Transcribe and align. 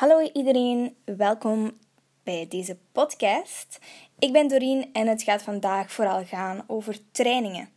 Hallo 0.00 0.30
iedereen, 0.32 0.96
welkom 1.04 1.78
bij 2.22 2.46
deze 2.48 2.76
podcast. 2.92 3.78
Ik 4.18 4.32
ben 4.32 4.48
Doreen 4.48 4.88
en 4.92 5.06
het 5.06 5.22
gaat 5.22 5.42
vandaag 5.42 5.92
vooral 5.92 6.24
gaan 6.24 6.64
over 6.66 6.98
trainingen. 7.12 7.68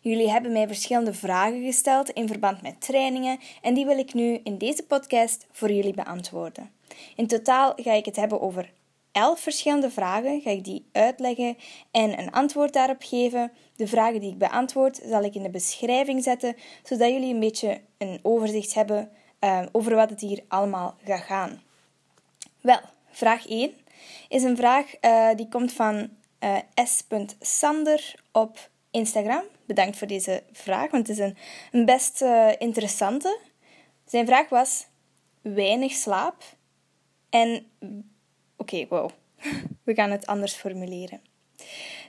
Jullie 0.00 0.30
hebben 0.30 0.52
mij 0.52 0.66
verschillende 0.66 1.12
vragen 1.12 1.64
gesteld 1.64 2.10
in 2.10 2.28
verband 2.28 2.62
met 2.62 2.80
trainingen 2.80 3.38
en 3.62 3.74
die 3.74 3.86
wil 3.86 3.98
ik 3.98 4.14
nu 4.14 4.40
in 4.44 4.58
deze 4.58 4.82
podcast 4.82 5.46
voor 5.52 5.72
jullie 5.72 5.94
beantwoorden. 5.94 6.70
In 7.16 7.26
totaal 7.26 7.72
ga 7.76 7.92
ik 7.92 8.04
het 8.04 8.16
hebben 8.16 8.40
over 8.40 8.72
11 9.12 9.40
verschillende 9.40 9.90
vragen, 9.90 10.40
ga 10.40 10.50
ik 10.50 10.64
die 10.64 10.88
uitleggen 10.92 11.56
en 11.90 12.18
een 12.18 12.30
antwoord 12.30 12.72
daarop 12.72 13.02
geven. 13.02 13.52
De 13.76 13.86
vragen 13.86 14.20
die 14.20 14.30
ik 14.30 14.38
beantwoord 14.38 15.00
zal 15.04 15.22
ik 15.22 15.34
in 15.34 15.42
de 15.42 15.50
beschrijving 15.50 16.22
zetten, 16.22 16.56
zodat 16.82 17.10
jullie 17.10 17.34
een 17.34 17.40
beetje 17.40 17.80
een 17.98 18.18
overzicht 18.22 18.74
hebben 18.74 19.10
uh, 19.40 19.62
over 19.72 19.94
wat 19.94 20.10
het 20.10 20.20
hier 20.20 20.44
allemaal 20.48 20.96
gaat 21.04 21.22
gaan. 21.22 21.62
Wel, 22.60 22.80
vraag 23.10 23.46
1 23.46 23.72
is 24.28 24.42
een 24.42 24.56
vraag 24.56 24.86
uh, 25.00 25.34
die 25.34 25.48
komt 25.48 25.72
van 25.72 26.08
uh, 26.40 26.56
s.sander 26.74 28.14
op 28.32 28.70
Instagram. 28.90 29.42
Bedankt 29.66 29.96
voor 29.96 30.06
deze 30.06 30.42
vraag, 30.52 30.90
want 30.90 31.08
het 31.08 31.18
is 31.18 31.24
een, 31.24 31.36
een 31.72 31.84
best 31.84 32.20
interessante. 32.58 33.38
Zijn 34.06 34.26
vraag 34.26 34.48
was 34.48 34.86
weinig 35.40 35.92
slaap 35.92 36.42
en... 37.30 37.66
Oké, 38.56 38.86
wow. 38.88 39.10
We 39.84 39.94
gaan 39.94 40.10
het 40.10 40.26
anders 40.26 40.54
formuleren. 40.54 41.20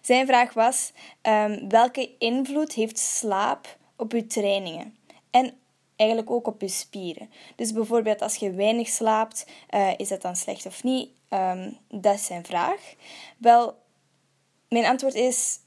Zijn 0.01 0.27
vraag 0.27 0.53
was: 0.53 0.91
um, 1.21 1.69
welke 1.69 2.17
invloed 2.17 2.73
heeft 2.73 2.97
slaap 2.97 3.77
op 3.95 4.13
uw 4.13 4.27
trainingen? 4.27 4.97
En 5.31 5.53
eigenlijk 5.99 6.31
ook 6.31 6.47
op 6.47 6.61
je 6.61 6.67
spieren. 6.67 7.29
Dus 7.55 7.73
bijvoorbeeld 7.73 8.21
als 8.21 8.35
je 8.35 8.51
weinig 8.51 8.87
slaapt, 8.87 9.45
uh, 9.69 9.91
is 9.97 10.07
dat 10.07 10.21
dan 10.21 10.35
slecht 10.35 10.65
of 10.65 10.83
niet? 10.83 11.09
Um, 11.29 11.77
dat 11.87 12.15
is 12.15 12.25
zijn 12.25 12.45
vraag. 12.45 12.93
Wel, 13.37 13.77
mijn 14.67 14.85
antwoord 14.85 15.13
is: 15.13 15.59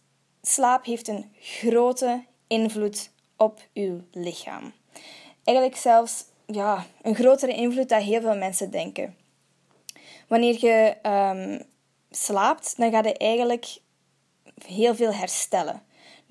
slaap 0.42 0.84
heeft 0.84 1.08
een 1.08 1.32
grote 1.40 2.24
invloed 2.46 3.10
op 3.36 3.60
uw 3.74 4.00
lichaam. 4.10 4.72
Eigenlijk 5.44 5.76
zelfs 5.76 6.24
ja, 6.46 6.86
een 7.02 7.14
grotere 7.14 7.54
invloed 7.54 7.88
dan 7.88 8.00
heel 8.00 8.20
veel 8.20 8.36
mensen 8.36 8.70
denken. 8.70 9.16
Wanneer 10.28 10.64
je 10.64 10.96
um, 11.02 11.62
slaapt, 12.10 12.76
dan 12.76 12.90
ga 12.90 13.02
je 13.02 13.16
eigenlijk 13.16 13.78
heel 14.66 14.94
veel 14.94 15.14
herstellen. 15.14 15.82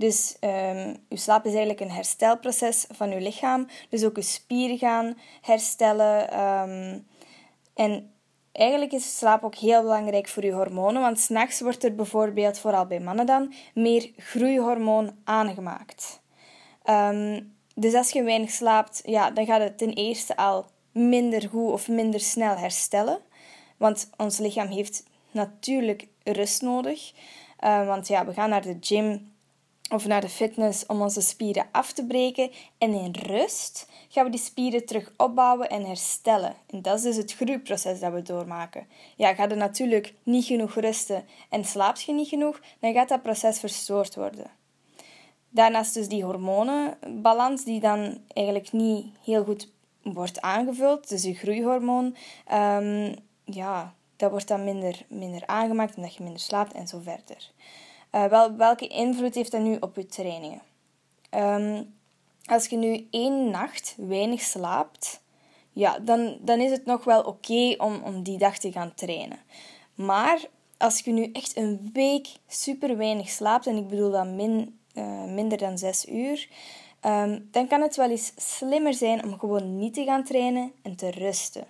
Dus 0.02 0.36
um, 0.40 0.96
uw 1.10 1.18
slaap 1.18 1.46
is 1.46 1.52
eigenlijk 1.52 1.80
een 1.80 1.92
herstelproces 1.92 2.86
van 2.90 3.12
uw 3.12 3.20
lichaam. 3.20 3.68
Dus 3.90 4.04
ook 4.04 4.16
uw 4.16 4.22
spieren 4.22 4.78
gaan 4.78 5.18
herstellen. 5.42 6.40
Um, 6.40 7.08
en 7.74 8.14
eigenlijk 8.52 8.92
is 8.92 9.18
slaap 9.18 9.44
ook 9.44 9.56
heel 9.56 9.82
belangrijk 9.82 10.28
voor 10.28 10.44
uw 10.44 10.52
hormonen. 10.52 11.02
Want 11.02 11.20
s'nachts 11.20 11.62
wordt 11.62 11.84
er 11.84 11.96
bijvoorbeeld, 11.96 12.60
vooral 12.60 12.86
bij 12.86 13.00
mannen 13.00 13.26
dan, 13.26 13.54
meer 13.74 14.12
groeihormoon 14.18 15.12
aangemaakt. 15.24 16.22
Um, 16.90 17.56
dus 17.76 17.94
als 17.94 18.12
je 18.12 18.24
weinig 18.24 18.50
slaapt, 18.50 19.02
ja, 19.06 19.32
dan 19.32 19.46
gaat 19.46 19.62
het 19.62 19.78
ten 19.78 19.94
eerste 19.94 20.36
al 20.36 20.66
minder 20.92 21.50
goed 21.50 21.72
of 21.72 21.88
minder 21.88 22.20
snel 22.20 22.58
herstellen. 22.58 23.20
Want 23.78 24.10
ons 24.18 24.38
lichaam 24.38 24.68
heeft 24.68 25.04
natuurlijk 25.32 26.08
rust 26.24 26.62
nodig. 26.62 27.12
Want 27.60 28.08
ja, 28.08 28.26
we 28.26 28.34
gaan 28.34 28.50
naar 28.50 28.62
de 28.62 28.78
gym 28.80 29.31
of 29.92 30.08
naar 30.08 30.22
de 30.22 30.30
fitness 30.30 30.86
om 30.86 31.02
onze 31.02 31.22
spieren 31.22 31.68
af 31.72 31.92
te 31.92 32.06
breken. 32.06 32.52
En 32.78 32.94
in 32.94 33.16
rust 33.20 33.90
gaan 34.10 34.26
we 34.26 34.32
die 34.32 34.40
spieren 34.40 34.86
terug 34.86 35.12
opbouwen 35.18 35.70
en 35.70 35.86
herstellen. 35.86 36.56
En 36.70 36.82
dat 36.82 36.98
is 36.98 37.02
dus 37.02 37.16
het 37.16 37.34
groeiproces 37.34 38.00
dat 38.00 38.14
we 38.14 38.22
doormaken. 38.22 38.88
Ja, 39.16 39.34
ga 39.34 39.44
je 39.48 39.56
natuurlijk 39.56 40.14
niet 40.24 40.46
genoeg 40.46 40.76
rusten 40.76 41.26
en 41.50 41.66
slaap 41.66 41.98
je 41.98 42.14
niet 42.14 42.28
genoeg, 42.28 42.60
dan 42.80 42.94
gaat 42.94 43.10
dat 43.10 43.22
proces 43.22 43.60
verstoord 43.60 44.16
worden. 44.16 44.52
Daarnaast 45.50 45.94
dus 45.94 46.08
die 46.08 46.24
hormonenbalans 46.24 47.64
die 47.64 47.80
dan 47.80 48.18
eigenlijk 48.28 48.72
niet 48.72 49.06
heel 49.24 49.44
goed 49.44 49.72
wordt 50.04 50.42
aangevuld. 50.42 51.10
Dus 51.10 51.24
je 51.24 51.34
groeihormoon, 51.34 52.16
um, 52.54 53.16
ja, 53.44 53.94
dat 54.16 54.32
wordt 54.32 54.48
dan 54.48 54.64
minder, 54.64 55.06
minder 55.10 55.44
aangemaakt 55.46 55.96
omdat 55.96 56.16
je 56.16 56.24
minder 56.24 56.42
slaapt 56.42 56.74
en 56.74 56.88
zo 56.88 57.00
verder. 57.00 57.52
Uh, 58.12 58.26
wel, 58.26 58.56
welke 58.56 58.88
invloed 58.88 59.36
heeft 59.36 59.52
dat 59.52 59.62
nu 59.62 59.78
op 59.80 59.96
je 59.96 60.06
trainingen? 60.06 60.62
Um, 61.36 61.94
als 62.46 62.68
je 62.68 62.76
nu 62.78 63.08
één 63.12 63.50
nacht 63.50 63.96
weinig 63.98 64.42
slaapt, 64.42 65.22
ja, 65.74 66.00
dan, 66.00 66.38
dan 66.42 66.60
is 66.60 66.72
het 66.72 66.86
nog 66.86 67.04
wel 67.04 67.22
oké 67.22 67.76
om, 67.78 68.02
om 68.04 68.24
die 68.24 68.38
dag 68.38 68.58
te 68.58 68.72
gaan 68.72 68.94
trainen. 68.96 69.40
Maar 69.96 70.40
als 70.78 71.00
je 71.00 71.12
nu 71.12 71.30
echt 71.32 71.58
een 71.58 71.90
week 71.94 72.28
super 72.48 72.98
weinig 72.98 73.30
slaapt, 73.30 73.68
en 73.68 73.78
ik 73.78 73.88
bedoel 73.88 74.12
dan 74.12 74.36
min, 74.36 74.80
uh, 74.94 75.24
minder 75.24 75.58
dan 75.58 75.78
zes 75.78 76.06
uur, 76.06 76.48
um, 77.06 77.48
dan 77.52 77.68
kan 77.68 77.82
het 77.82 77.96
wel 77.96 78.10
eens 78.10 78.34
slimmer 78.36 78.94
zijn 78.94 79.24
om 79.24 79.40
gewoon 79.40 79.78
niet 79.78 79.94
te 79.94 80.04
gaan 80.04 80.24
trainen 80.24 80.72
en 80.82 80.96
te 80.96 81.12
rusten. 81.12 81.66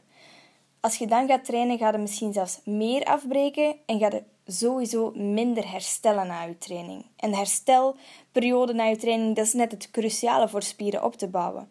Als 0.79 0.97
je 0.97 1.07
dan 1.07 1.27
gaat 1.27 1.45
trainen, 1.45 1.77
ga 1.77 1.91
je 1.91 1.97
misschien 1.97 2.33
zelfs 2.33 2.59
meer 2.63 3.03
afbreken 3.03 3.75
en 3.85 3.99
ga 3.99 4.09
je 4.11 4.23
sowieso 4.51 5.11
minder 5.15 5.71
herstellen 5.71 6.27
na 6.27 6.43
je 6.43 6.57
training. 6.57 7.05
En 7.15 7.33
herstelperiode 7.33 8.73
na 8.73 8.83
je 8.83 8.97
training, 8.97 9.35
dat 9.35 9.45
is 9.45 9.53
net 9.53 9.71
het 9.71 9.91
cruciale 9.91 10.49
voor 10.49 10.63
spieren 10.63 11.03
op 11.03 11.15
te 11.15 11.27
bouwen. 11.27 11.69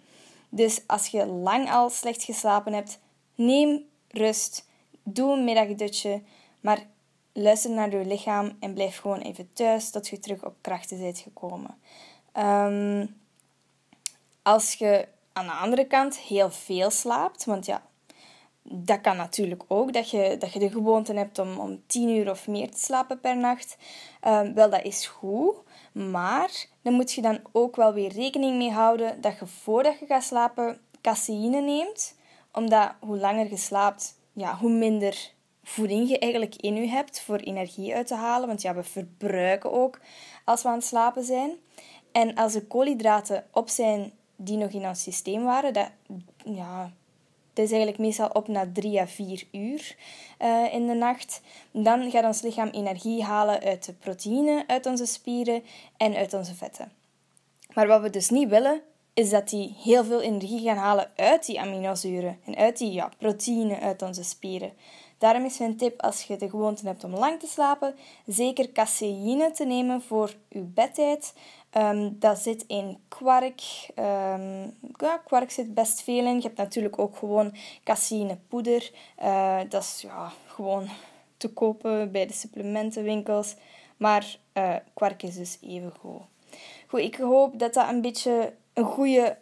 Dus 0.48 0.80
als 0.86 1.06
je 1.06 1.26
lang 1.26 1.70
al 1.70 1.90
slecht 1.90 2.22
geslapen 2.22 2.72
hebt, 2.72 2.98
neem 3.34 3.84
rust, 4.08 4.66
doe 5.02 5.32
een 5.32 5.44
middagdutje, 5.44 6.22
maar 6.60 6.86
luister 7.32 7.70
naar 7.70 7.96
je 7.96 8.04
lichaam 8.04 8.56
en 8.60 8.74
blijf 8.74 8.98
gewoon 8.98 9.20
even 9.20 9.50
thuis 9.52 9.90
tot 9.90 10.08
je 10.08 10.18
terug 10.18 10.44
op 10.44 10.54
krachten 10.60 10.98
bent 10.98 11.18
gekomen. 11.18 11.78
Um, 12.38 13.18
als 14.42 14.74
je 14.74 15.08
aan 15.32 15.46
de 15.46 15.52
andere 15.52 15.86
kant 15.86 16.18
heel 16.18 16.50
veel 16.50 16.90
slaapt, 16.90 17.44
want 17.44 17.66
ja, 17.66 17.82
dat 18.72 19.00
kan 19.00 19.16
natuurlijk 19.16 19.62
ook, 19.66 19.92
dat 19.92 20.10
je, 20.10 20.36
dat 20.38 20.52
je 20.52 20.58
de 20.58 20.70
gewoonte 20.70 21.12
hebt 21.14 21.38
om, 21.38 21.58
om 21.58 21.82
10 21.86 22.08
uur 22.08 22.30
of 22.30 22.48
meer 22.48 22.70
te 22.70 22.78
slapen 22.78 23.20
per 23.20 23.36
nacht. 23.36 23.76
Uh, 24.26 24.40
wel, 24.40 24.70
dat 24.70 24.84
is 24.84 25.06
goed, 25.06 25.56
maar 25.92 26.66
dan 26.82 26.92
moet 26.92 27.12
je 27.12 27.22
dan 27.22 27.40
ook 27.52 27.76
wel 27.76 27.92
weer 27.92 28.12
rekening 28.12 28.56
mee 28.56 28.70
houden 28.70 29.20
dat 29.20 29.38
je 29.38 29.46
voordat 29.46 29.98
je 29.98 30.06
gaat 30.06 30.22
slapen 30.22 30.80
caseïne 31.02 31.60
neemt. 31.60 32.18
Omdat 32.52 32.92
hoe 33.00 33.18
langer 33.18 33.50
je 33.50 33.56
slaapt, 33.56 34.18
ja, 34.32 34.56
hoe 34.56 34.70
minder 34.70 35.32
voeding 35.62 36.08
je 36.08 36.18
eigenlijk 36.18 36.56
in 36.56 36.74
je 36.74 36.88
hebt 36.88 37.20
voor 37.20 37.36
energie 37.36 37.94
uit 37.94 38.06
te 38.06 38.14
halen. 38.14 38.48
Want 38.48 38.62
ja, 38.62 38.74
we 38.74 38.82
verbruiken 38.82 39.72
ook 39.72 40.00
als 40.44 40.62
we 40.62 40.68
aan 40.68 40.74
het 40.74 40.84
slapen 40.84 41.24
zijn. 41.24 41.50
En 42.12 42.34
als 42.34 42.52
de 42.52 42.66
koolhydraten 42.66 43.44
op 43.52 43.68
zijn 43.68 44.12
die 44.36 44.56
nog 44.56 44.70
in 44.70 44.86
ons 44.86 45.02
systeem 45.02 45.44
waren, 45.44 45.72
dat, 45.72 45.90
ja, 46.44 46.92
dat 47.52 47.64
is 47.64 47.70
eigenlijk 47.70 47.98
meestal 48.00 48.28
op 48.28 48.48
na 48.48 48.68
drie 48.72 49.00
à 49.00 49.06
vier 49.06 49.44
uur 49.52 49.96
uh, 50.42 50.74
in 50.74 50.86
de 50.86 50.94
nacht. 50.94 51.40
Dan 51.70 52.10
gaat 52.10 52.24
ons 52.24 52.42
lichaam 52.42 52.68
energie 52.68 53.24
halen 53.24 53.60
uit 53.60 53.84
de 53.84 53.92
proteïne, 53.92 54.64
uit 54.66 54.86
onze 54.86 55.06
spieren 55.06 55.62
en 55.96 56.14
uit 56.14 56.34
onze 56.34 56.54
vetten. 56.54 56.92
Maar 57.74 57.86
wat 57.86 58.00
we 58.00 58.10
dus 58.10 58.30
niet 58.30 58.48
willen, 58.48 58.82
is 59.14 59.30
dat 59.30 59.48
die 59.48 59.74
heel 59.82 60.04
veel 60.04 60.20
energie 60.20 60.60
gaan 60.60 60.76
halen 60.76 61.10
uit 61.16 61.46
die 61.46 61.60
aminozuren 61.60 62.38
en 62.44 62.56
uit 62.56 62.78
die 62.78 62.92
ja, 62.92 63.10
proteïne 63.18 63.80
uit 63.80 64.02
onze 64.02 64.24
spieren. 64.24 64.72
Daarom 65.18 65.44
is 65.44 65.58
mijn 65.58 65.76
tip 65.76 66.02
als 66.02 66.22
je 66.22 66.36
de 66.36 66.50
gewoonte 66.50 66.86
hebt 66.86 67.04
om 67.04 67.14
lang 67.14 67.40
te 67.40 67.46
slapen, 67.46 67.94
zeker 68.26 68.72
caseïne 68.72 69.50
te 69.50 69.64
nemen 69.64 70.02
voor 70.02 70.34
je 70.48 70.60
bedtijd. 70.60 71.32
Um, 71.76 72.16
dat 72.18 72.38
zit 72.38 72.64
in 72.66 72.98
kwark. 73.08 73.62
Um, 73.98 74.76
ja, 74.96 75.16
kwark 75.24 75.50
zit 75.50 75.74
best 75.74 76.02
veel 76.02 76.26
in. 76.26 76.36
Je 76.36 76.42
hebt 76.42 76.56
natuurlijk 76.56 76.98
ook 76.98 77.16
gewoon 77.16 77.54
caseïnepoeder. 77.84 78.90
Uh, 79.22 79.60
dat 79.68 79.82
is 79.82 80.00
ja, 80.02 80.32
gewoon 80.46 80.88
te 81.36 81.52
kopen 81.52 82.12
bij 82.12 82.26
de 82.26 82.32
supplementenwinkels. 82.32 83.54
Maar 83.96 84.36
uh, 84.54 84.74
kwark 84.94 85.22
is 85.22 85.34
dus 85.34 85.58
even 85.62 85.92
goed. 86.00 86.22
Goed, 86.86 87.00
ik 87.00 87.14
hoop 87.14 87.58
dat 87.58 87.74
dat 87.74 87.88
een 87.88 88.00
beetje 88.00 88.52
een 88.72 88.84
goede 88.84 89.36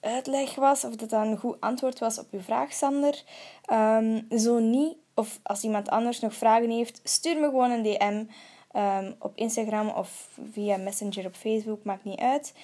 uitleg 0.00 0.54
was. 0.54 0.84
Of 0.84 0.96
dat 0.96 1.10
dat 1.10 1.26
een 1.26 1.38
goed 1.38 1.60
antwoord 1.60 1.98
was 1.98 2.18
op 2.18 2.26
uw 2.30 2.40
vraag, 2.40 2.72
Sander. 2.72 3.22
Um, 3.72 4.26
zo 4.38 4.58
niet, 4.58 4.96
of 5.14 5.40
als 5.42 5.62
iemand 5.62 5.88
anders 5.88 6.20
nog 6.20 6.34
vragen 6.34 6.70
heeft, 6.70 7.00
stuur 7.04 7.40
me 7.40 7.44
gewoon 7.44 7.70
een 7.70 7.82
DM. 7.82 8.24
Um, 8.76 9.14
op 9.18 9.32
Instagram 9.34 9.88
of 9.88 10.38
via 10.52 10.76
Messenger 10.76 11.26
op 11.26 11.34
Facebook, 11.34 11.84
maakt 11.84 12.04
niet 12.04 12.18
uit. 12.18 12.54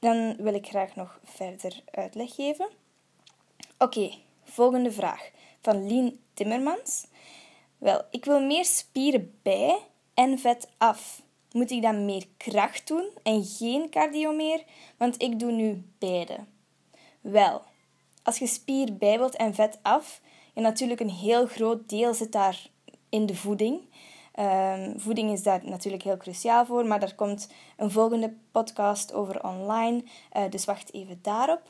Dan 0.00 0.36
wil 0.36 0.54
ik 0.54 0.66
graag 0.66 0.96
nog 0.96 1.20
verder 1.24 1.82
uitleg 1.90 2.34
geven. 2.34 2.68
Oké, 3.78 4.10
volgende 4.44 4.92
vraag 4.92 5.30
van 5.60 5.86
Lien 5.86 6.20
Timmermans. 6.34 7.06
Wel, 7.78 8.02
ik 8.10 8.24
wil 8.24 8.40
meer 8.40 8.64
spieren 8.64 9.38
bij 9.42 9.78
en 10.14 10.38
vet 10.38 10.68
af. 10.78 11.22
Moet 11.52 11.70
ik 11.70 11.82
dan 11.82 12.04
meer 12.04 12.26
kracht 12.36 12.86
doen 12.86 13.10
en 13.22 13.44
geen 13.44 13.90
cardio 13.90 14.32
meer? 14.32 14.64
Want 14.96 15.22
ik 15.22 15.38
doe 15.38 15.52
nu 15.52 15.84
beide. 15.98 16.36
Wel, 17.20 17.62
als 18.22 18.38
je 18.38 18.46
spier 18.46 18.96
bij 18.96 19.18
wilt 19.18 19.36
en 19.36 19.54
vet 19.54 19.78
af, 19.82 20.20
En 20.54 20.62
natuurlijk 20.62 21.00
een 21.00 21.10
heel 21.10 21.46
groot 21.46 21.88
deel 21.88 22.14
zit 22.14 22.32
daar 22.32 22.66
in 23.08 23.26
de 23.26 23.34
voeding. 23.34 23.80
Ehm, 24.40 24.98
voeding 24.98 25.30
is 25.30 25.42
daar 25.42 25.60
natuurlijk 25.64 26.02
heel 26.02 26.16
cruciaal 26.16 26.66
voor, 26.66 26.86
maar 26.86 27.00
daar 27.00 27.14
komt 27.14 27.48
een 27.76 27.90
volgende 27.90 28.34
podcast 28.52 29.12
over 29.12 29.44
online, 29.44 30.04
uh, 30.36 30.42
dus 30.50 30.64
wacht 30.64 30.92
even 30.92 31.18
daarop. 31.22 31.62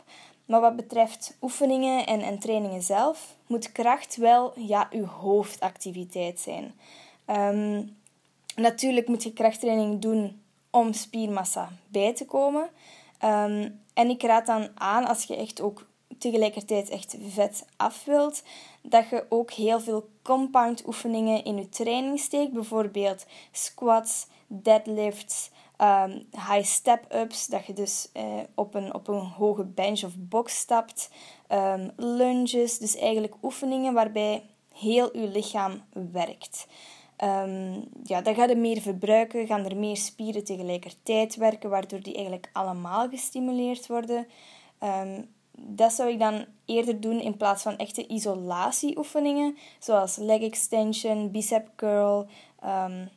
Maar 0.45 0.61
wat 0.61 0.77
betreft 0.77 1.37
oefeningen 1.41 2.07
en, 2.07 2.21
en 2.21 2.39
trainingen 2.39 2.83
zelf, 2.83 3.37
moet 3.47 3.73
kracht 3.73 4.17
wel 4.17 4.53
ja, 4.59 4.89
uw 4.91 5.05
hoofdactiviteit 5.05 6.41
zijn. 6.41 6.75
Ehm, 7.25 7.83
natuurlijk 8.57 9.09
moet 9.09 9.23
je 9.23 9.33
krachttraining 9.33 10.01
doen 10.01 10.43
om 10.71 10.93
spiermassa 10.93 11.69
bij 11.89 12.15
te 12.15 12.25
komen. 12.25 12.69
Ehm, 13.19 13.69
en 13.95 14.09
ik 14.09 14.23
raad 14.23 14.47
dan 14.47 14.69
aan, 14.75 15.07
als 15.07 15.25
je 15.25 15.37
echt 15.37 15.61
ook 15.61 15.87
tegelijkertijd 16.21 16.89
echt 16.89 17.17
vet 17.29 17.67
af 17.77 18.05
wilt, 18.05 18.43
dat 18.83 19.09
je 19.09 19.27
ook 19.29 19.51
heel 19.51 19.81
veel 19.81 20.09
compound 20.23 20.87
oefeningen 20.87 21.45
in 21.45 21.57
je 21.57 21.69
training 21.69 22.21
steekt. 22.21 22.53
Bijvoorbeeld 22.53 23.27
squats, 23.53 24.27
deadlifts, 24.47 25.51
um, 25.79 26.27
high 26.31 26.63
step-ups, 26.65 27.47
dat 27.47 27.67
je 27.67 27.73
dus 27.73 28.09
uh, 28.17 28.23
op, 28.55 28.75
een, 28.75 28.95
op 28.95 29.09
een 29.09 29.21
hoge 29.21 29.65
bench 29.65 30.05
of 30.05 30.13
box 30.17 30.59
stapt, 30.59 31.11
um, 31.49 31.91
lunges, 31.97 32.79
dus 32.79 32.97
eigenlijk 32.97 33.35
oefeningen 33.43 33.95
waarbij 33.95 34.43
heel 34.75 35.19
je 35.19 35.29
lichaam 35.29 35.83
werkt. 36.13 36.67
Um, 37.25 37.89
ja, 38.05 38.21
dan 38.21 38.35
ga 38.35 38.45
je 38.45 38.57
meer 38.57 38.81
verbruiken, 38.81 39.47
gaan 39.47 39.65
er 39.65 39.77
meer 39.77 39.97
spieren 39.97 40.45
tegelijkertijd 40.45 41.37
werken, 41.37 41.71
waardoor 41.71 42.03
die 42.03 42.15
eigenlijk 42.15 42.51
allemaal 42.53 43.09
gestimuleerd 43.09 43.87
worden. 43.87 44.27
Dat 45.63 45.93
zou 45.93 46.11
ik 46.11 46.19
dan 46.19 46.45
eerder 46.65 47.01
doen 47.01 47.21
in 47.21 47.37
plaats 47.37 47.63
van 47.63 47.77
echte 47.77 48.07
isolatieoefeningen, 48.07 49.57
zoals 49.79 50.17
leg 50.17 50.41
extension, 50.41 51.31
bicep 51.31 51.69
curl. 51.77 52.27
Um, 52.65 53.09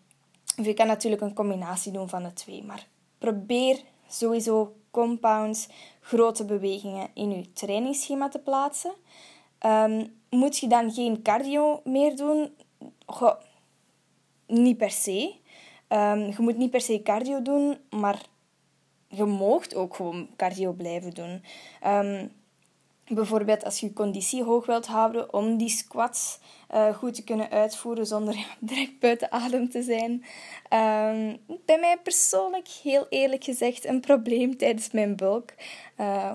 of 0.58 0.66
je 0.66 0.74
kan 0.74 0.88
natuurlijk 0.88 1.22
een 1.22 1.34
combinatie 1.34 1.92
doen 1.92 2.10
van 2.10 2.24
de 2.24 2.34
twee, 2.34 2.64
maar 2.64 2.88
probeer 3.18 3.82
sowieso 4.08 4.76
compounds, 4.92 5.68
grote 6.00 6.46
bewegingen 6.46 7.10
in 7.14 7.30
je 7.30 7.54
trainingsschema 7.54 8.30
te 8.30 8.40
plaatsen. 8.40 8.94
Um, 9.66 10.14
moet 10.30 10.58
je 10.58 10.68
dan 10.68 10.92
geen 10.92 11.22
cardio 11.22 11.82
meer 11.84 12.16
doen? 12.16 12.56
Niet 14.48 14.78
per 14.78 14.92
se. 14.92 15.36
Um, 15.90 16.20
je 16.20 16.36
moet 16.38 16.58
niet 16.58 16.72
per 16.72 16.82
se 16.82 17.02
cardio 17.02 17.42
doen, 17.42 17.78
maar 17.90 18.22
je 19.16 19.26
moogt 19.26 19.76
ook 19.76 19.96
gewoon 19.96 20.28
cardio 20.36 20.72
blijven 20.72 21.14
doen. 21.14 21.44
Um, 21.86 22.32
bijvoorbeeld 23.08 23.64
als 23.64 23.80
je 23.80 23.94
conditie 23.94 24.44
hoog 24.44 24.66
wilt 24.66 24.86
houden 24.86 25.34
om 25.34 25.58
die 25.58 25.70
squats 25.70 26.40
uh, 26.74 26.96
goed 26.96 27.14
te 27.14 27.24
kunnen 27.24 27.50
uitvoeren 27.50 28.06
zonder 28.06 28.36
direct 28.60 29.00
buiten 29.00 29.32
adem 29.32 29.70
te 29.70 29.82
zijn. 29.82 30.12
Um, 30.12 31.38
bij 31.66 31.80
mij 31.80 31.98
persoonlijk, 32.04 32.68
heel 32.68 33.06
eerlijk 33.10 33.44
gezegd, 33.44 33.86
een 33.86 34.00
probleem 34.00 34.58
tijdens 34.58 34.92
mijn 34.92 35.16
bulk. 35.16 35.54
Uh, 36.00 36.32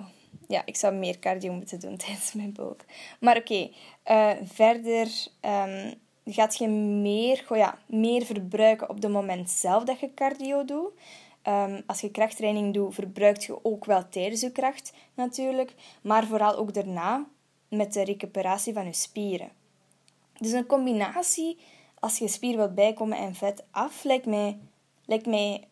ja, 0.48 0.62
ik 0.64 0.76
zou 0.76 0.94
meer 0.94 1.18
cardio 1.18 1.52
moeten 1.52 1.80
doen 1.80 1.96
tijdens 2.06 2.32
mijn 2.32 2.52
bulk. 2.52 2.80
Maar 3.20 3.36
oké, 3.36 3.70
uh, 4.10 4.30
verder 4.42 5.08
um, 5.40 5.94
gaat 6.24 6.56
je 6.56 6.68
meer, 6.68 7.42
goh 7.46 7.56
ja, 7.56 7.78
meer 7.86 8.24
verbruiken 8.24 8.88
op 8.88 9.02
het 9.02 9.12
moment 9.12 9.50
zelf 9.50 9.84
dat 9.84 10.00
je 10.00 10.14
cardio 10.14 10.64
doet. 10.64 10.90
Um, 11.44 11.82
als 11.86 12.00
je 12.00 12.10
krachttraining 12.10 12.74
doet, 12.74 12.94
verbruikt 12.94 13.44
je 13.44 13.64
ook 13.64 13.84
wel 13.84 14.08
tijdens 14.08 14.40
je 14.40 14.52
kracht 14.52 14.92
natuurlijk, 15.14 15.74
maar 16.02 16.26
vooral 16.26 16.56
ook 16.56 16.74
daarna 16.74 17.26
met 17.68 17.92
de 17.92 18.04
recuperatie 18.04 18.72
van 18.72 18.84
je 18.84 18.92
spieren. 18.92 19.50
Dus 20.38 20.52
een 20.52 20.66
combinatie, 20.66 21.58
als 21.98 22.18
je 22.18 22.28
spier 22.28 22.56
wilt 22.56 22.74
bijkomen 22.74 23.18
en 23.18 23.34
vet 23.34 23.64
af, 23.70 24.04
lijkt 24.04 24.26
mij, 24.26 24.58
lijkt 25.04 25.26
mij 25.26 25.64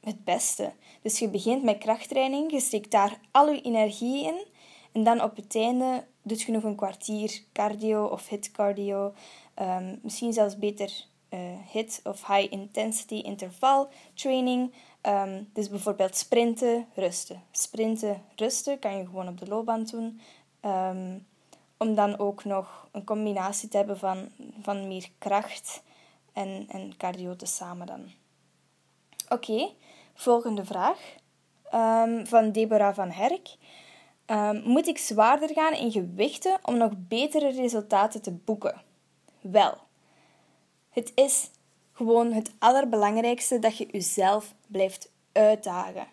het 0.00 0.24
beste. 0.24 0.72
Dus 1.02 1.18
je 1.18 1.28
begint 1.28 1.62
met 1.62 1.78
krachttraining, 1.78 2.50
je 2.50 2.60
steekt 2.60 2.90
daar 2.90 3.20
al 3.30 3.52
je 3.52 3.60
energie 3.60 4.24
in 4.24 4.46
en 4.92 5.04
dan 5.04 5.22
op 5.22 5.36
het 5.36 5.54
einde 5.54 6.06
doet 6.22 6.42
je 6.42 6.52
nog 6.52 6.62
een 6.62 6.76
kwartier 6.76 7.42
cardio 7.52 8.04
of 8.04 8.28
hit 8.28 8.50
cardio. 8.50 9.14
Um, 9.56 9.98
misschien 10.02 10.32
zelfs 10.32 10.58
beter 10.58 11.06
uh, 11.30 11.40
hit 11.72 12.00
of 12.04 12.26
high 12.26 12.52
intensity 12.52 13.14
interval 13.14 13.88
training. 14.14 14.72
Um, 15.02 15.48
dus 15.52 15.68
bijvoorbeeld 15.68 16.16
sprinten, 16.16 16.86
rusten. 16.94 17.42
Sprinten, 17.50 18.22
rusten 18.36 18.78
kan 18.78 18.96
je 18.96 19.04
gewoon 19.04 19.28
op 19.28 19.38
de 19.38 19.46
loopband 19.46 19.90
doen. 19.90 20.20
Um, 20.64 21.26
om 21.76 21.94
dan 21.94 22.18
ook 22.18 22.44
nog 22.44 22.88
een 22.92 23.04
combinatie 23.04 23.68
te 23.68 23.76
hebben 23.76 23.98
van, 23.98 24.28
van 24.62 24.88
meer 24.88 25.10
kracht 25.18 25.82
en, 26.32 26.66
en 26.68 26.96
cardio 26.96 27.34
samen 27.36 27.86
dan. 27.86 28.10
Oké, 29.28 29.70
volgende 30.14 30.64
vraag. 30.64 30.98
Um, 31.74 32.26
van 32.26 32.52
Deborah 32.52 32.94
van 32.94 33.10
Herk. 33.10 33.56
moet 34.64 34.86
ik 34.86 34.98
zwaarder 34.98 35.52
gaan 35.52 35.74
in 35.74 35.92
gewichten 35.92 36.58
om 36.62 36.76
nog 36.76 36.92
betere 36.96 37.50
resultaten 37.50 38.22
te 38.22 38.32
boeken? 38.32 38.82
Wel, 39.40 39.78
het 40.90 41.12
is 41.14 41.50
gewoon 41.98 42.32
het 42.32 42.52
allerbelangrijkste 42.58 43.58
dat 43.58 43.76
je 43.76 43.88
jezelf 43.90 44.54
blijft 44.66 45.10
uitdagen. 45.32 46.06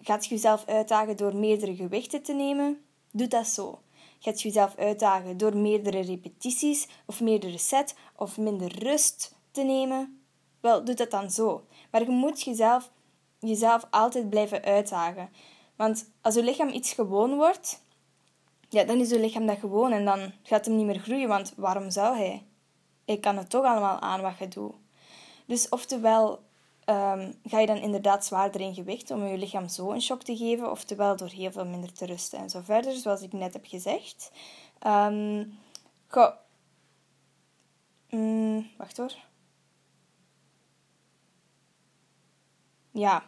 Gaat 0.00 0.24
je 0.24 0.34
jezelf 0.34 0.64
uitdagen 0.66 1.16
door 1.16 1.36
meerdere 1.36 1.74
gewichten 1.74 2.22
te 2.22 2.32
nemen? 2.32 2.80
Doe 3.10 3.28
dat 3.28 3.46
zo. 3.46 3.78
Gaat 4.18 4.42
je 4.42 4.48
jezelf 4.48 4.76
uitdagen 4.76 5.36
door 5.36 5.56
meerdere 5.56 6.00
repetities 6.00 6.88
of 7.06 7.20
meerdere 7.20 7.58
sets 7.58 7.94
of 8.16 8.38
minder 8.38 8.78
rust 8.78 9.34
te 9.50 9.62
nemen? 9.62 10.22
Wel, 10.60 10.84
doe 10.84 10.94
dat 10.94 11.10
dan 11.10 11.30
zo. 11.30 11.64
Maar 11.90 12.02
je 12.02 12.10
moet 12.10 12.42
jezelf, 12.42 12.90
jezelf 13.38 13.86
altijd 13.90 14.30
blijven 14.30 14.62
uitdagen. 14.62 15.30
Want 15.76 16.10
als 16.20 16.34
je 16.34 16.42
lichaam 16.42 16.68
iets 16.68 16.92
gewoon 16.92 17.36
wordt, 17.36 17.82
ja, 18.68 18.84
dan 18.84 18.98
is 18.98 19.10
je 19.10 19.20
lichaam 19.20 19.46
dat 19.46 19.58
gewoon 19.58 19.92
en 19.92 20.04
dan 20.04 20.32
gaat 20.42 20.64
hem 20.64 20.76
niet 20.76 20.86
meer 20.86 20.98
groeien. 20.98 21.28
Want 21.28 21.52
waarom 21.56 21.90
zou 21.90 22.16
hij? 22.16 22.46
Ik 23.12 23.20
kan 23.20 23.36
het 23.36 23.50
toch 23.50 23.64
allemaal 23.64 23.98
aan 23.98 24.20
wat 24.20 24.38
je 24.38 24.48
doet. 24.48 24.74
Dus 25.46 25.68
oftewel 25.68 26.42
um, 26.86 27.34
ga 27.44 27.58
je 27.58 27.66
dan 27.66 27.76
inderdaad 27.76 28.24
zwaarder 28.24 28.60
in 28.60 28.74
gewicht 28.74 29.10
om 29.10 29.26
je 29.26 29.38
lichaam 29.38 29.68
zo 29.68 29.90
een 29.90 30.02
shock 30.02 30.22
te 30.22 30.36
geven, 30.36 30.70
oftewel 30.70 31.16
door 31.16 31.28
heel 31.28 31.52
veel 31.52 31.66
minder 31.66 31.92
te 31.92 32.06
rusten 32.06 32.38
en 32.38 32.50
zo 32.50 32.60
verder, 32.60 32.92
zoals 32.92 33.22
ik 33.22 33.32
net 33.32 33.52
heb 33.52 33.66
gezegd. 33.66 34.30
Um, 34.86 35.58
go. 36.06 36.32
Mm, 38.10 38.70
wacht 38.76 38.96
hoor. 38.96 39.14
Ja. 42.90 43.24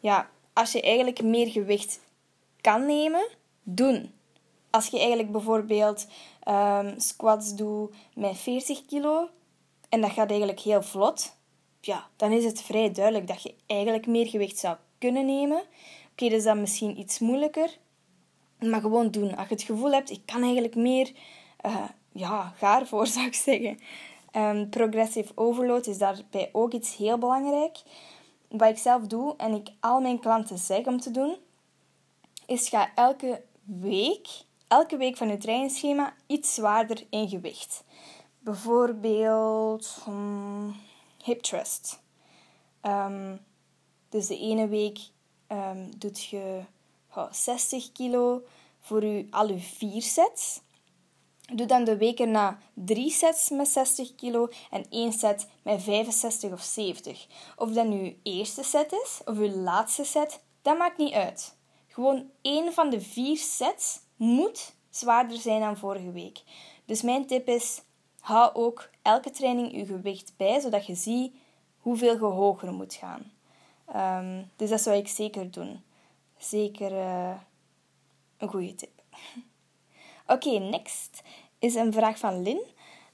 ja, 0.00 0.30
als 0.52 0.72
je 0.72 0.82
eigenlijk 0.82 1.22
meer 1.22 1.50
gewicht 1.50 2.00
kan 2.60 2.86
nemen, 2.86 3.28
doen. 3.62 4.14
Als 4.70 4.86
je 4.86 4.98
eigenlijk 4.98 5.32
bijvoorbeeld 5.32 6.06
um, 6.48 6.94
squats 6.96 7.54
doet 7.54 7.94
met 8.14 8.38
40 8.38 8.86
kilo 8.86 9.28
en 9.88 10.00
dat 10.00 10.10
gaat 10.10 10.30
eigenlijk 10.30 10.60
heel 10.60 10.82
vlot, 10.82 11.36
ja, 11.80 12.06
dan 12.16 12.32
is 12.32 12.44
het 12.44 12.62
vrij 12.62 12.90
duidelijk 12.92 13.26
dat 13.26 13.42
je 13.42 13.54
eigenlijk 13.66 14.06
meer 14.06 14.26
gewicht 14.26 14.58
zou 14.58 14.76
kunnen 14.98 15.26
nemen. 15.26 15.58
Oké, 15.58 16.24
okay, 16.24 16.28
dat 16.28 16.54
is 16.54 16.60
misschien 16.60 16.98
iets 16.98 17.18
moeilijker, 17.18 17.78
maar 18.58 18.80
gewoon 18.80 19.10
doen. 19.10 19.36
Als 19.36 19.48
je 19.48 19.54
het 19.54 19.62
gevoel 19.62 19.92
hebt, 19.92 20.10
ik 20.10 20.22
kan 20.24 20.42
eigenlijk 20.42 20.74
meer, 20.74 21.12
uh, 21.66 21.84
ja, 22.12 22.54
ga 22.56 22.80
ervoor 22.80 23.06
zou 23.16 23.26
ik 23.26 23.34
zeggen. 23.34 23.78
Um, 24.36 24.68
progressive 24.68 25.32
overload 25.34 25.86
is 25.86 25.98
daarbij 25.98 26.48
ook 26.52 26.72
iets 26.72 26.96
heel 26.96 27.18
belangrijk. 27.18 27.82
Wat 28.48 28.68
ik 28.68 28.78
zelf 28.78 29.06
doe 29.06 29.34
en 29.36 29.54
ik 29.54 29.68
al 29.80 30.00
mijn 30.00 30.20
klanten 30.20 30.58
zeg 30.58 30.86
om 30.86 31.00
te 31.00 31.10
doen, 31.10 31.36
is 32.46 32.68
ga 32.68 32.90
elke 32.94 33.42
week 33.62 34.28
elke 34.70 34.96
week 34.96 35.16
van 35.16 35.28
je 35.28 35.36
trainingsschema 35.36 36.14
iets 36.26 36.54
zwaarder 36.54 37.06
in 37.10 37.28
gewicht. 37.28 37.84
Bijvoorbeeld 38.38 39.96
um, 40.08 40.76
hip 41.24 41.40
thrust. 41.42 42.02
Um, 42.82 43.40
dus 44.08 44.26
de 44.26 44.38
ene 44.38 44.68
week 44.68 44.98
um, 45.48 45.98
doet 45.98 46.24
je 46.24 46.60
oh, 47.14 47.32
60 47.32 47.92
kilo 47.92 48.42
voor 48.80 49.04
je, 49.04 49.26
al 49.30 49.48
je 49.48 49.58
vier 49.58 50.02
sets. 50.02 50.60
Doe 51.52 51.66
dan 51.66 51.84
de 51.84 51.96
week 51.96 52.18
erna 52.18 52.58
drie 52.74 53.10
sets 53.10 53.50
met 53.50 53.68
60 53.68 54.14
kilo 54.14 54.48
en 54.70 54.84
één 54.90 55.12
set 55.12 55.48
met 55.62 55.82
65 55.82 56.52
of 56.52 56.62
70. 56.62 57.26
Of 57.56 57.70
dat 57.70 57.86
nu 57.86 58.04
je 58.04 58.16
eerste 58.22 58.62
set 58.62 58.92
is 58.92 59.20
of 59.24 59.38
je 59.38 59.56
laatste 59.56 60.04
set, 60.04 60.40
dat 60.62 60.78
maakt 60.78 60.98
niet 60.98 61.12
uit. 61.12 61.56
Gewoon 61.88 62.30
één 62.42 62.72
van 62.72 62.90
de 62.90 63.00
vier 63.00 63.36
sets 63.38 64.00
moet 64.20 64.74
zwaarder 64.90 65.36
zijn 65.36 65.60
dan 65.60 65.76
vorige 65.76 66.12
week. 66.12 66.42
Dus 66.84 67.02
mijn 67.02 67.26
tip 67.26 67.48
is: 67.48 67.82
hou 68.20 68.54
ook 68.54 68.90
elke 69.02 69.30
training 69.30 69.72
je 69.72 69.86
gewicht 69.86 70.32
bij, 70.36 70.60
zodat 70.60 70.86
je 70.86 70.94
ziet 70.94 71.34
hoeveel 71.78 72.12
je 72.12 72.24
hoger 72.24 72.72
moet 72.72 72.94
gaan. 72.94 73.32
Um, 73.96 74.50
dus 74.56 74.70
dat 74.70 74.80
zou 74.80 74.96
ik 74.96 75.08
zeker 75.08 75.50
doen. 75.50 75.82
Zeker 76.38 76.92
uh, 76.92 77.34
een 78.38 78.48
goede 78.48 78.74
tip. 78.74 79.02
Oké, 80.34 80.58
next. 80.58 81.22
is 81.58 81.74
een 81.74 81.92
vraag 81.92 82.18
van 82.18 82.42
Lin. 82.42 82.60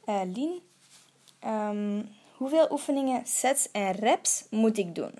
Uh, 0.07 0.21
Lin, 0.35 0.61
ehm, 1.39 2.03
hoeveel 2.37 2.67
oefeningen, 2.71 3.27
sets 3.27 3.71
en 3.71 3.93
reps 3.93 4.47
moet 4.51 4.79
ik 4.79 4.95
doen? 4.95 5.19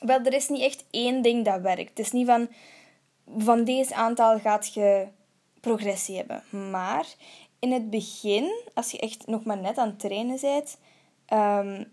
Wel, 0.00 0.18
er 0.18 0.32
is 0.32 0.48
niet 0.48 0.62
echt 0.62 0.84
één 0.90 1.22
ding 1.22 1.44
dat 1.44 1.60
werkt. 1.60 1.88
Het 1.88 1.98
is 1.98 2.12
niet 2.12 2.26
van, 2.26 2.48
van 3.36 3.64
deze 3.64 3.94
aantal 3.94 4.38
gaat 4.38 4.74
je 4.74 5.06
progressie 5.60 6.16
hebben. 6.16 6.70
Maar 6.70 7.06
in 7.58 7.72
het 7.72 7.90
begin, 7.90 8.62
als 8.74 8.90
je 8.90 8.98
echt 8.98 9.26
nog 9.26 9.44
maar 9.44 9.58
net 9.58 9.78
aan 9.78 9.88
het 9.88 9.98
trainen 9.98 10.38
bent, 10.40 10.78
ehm, 11.26 11.84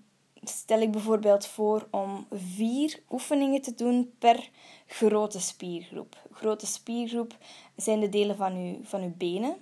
stel 0.44 0.82
ik 0.82 0.92
bijvoorbeeld 0.92 1.46
voor 1.46 1.88
om 1.92 2.28
vier 2.32 3.00
oefeningen 3.10 3.62
te 3.62 3.76
doen 3.76 4.14
per 4.20 4.50
grote 4.88 5.40
spiergroep. 5.40 6.18
Grote 6.32 6.66
spiergroep 6.66 7.38
zijn 7.76 8.00
de 8.00 8.10
delen 8.10 8.36
van 8.36 8.56
uw, 8.56 8.78
van 8.84 9.02
uw 9.02 9.14
benen. 9.18 9.56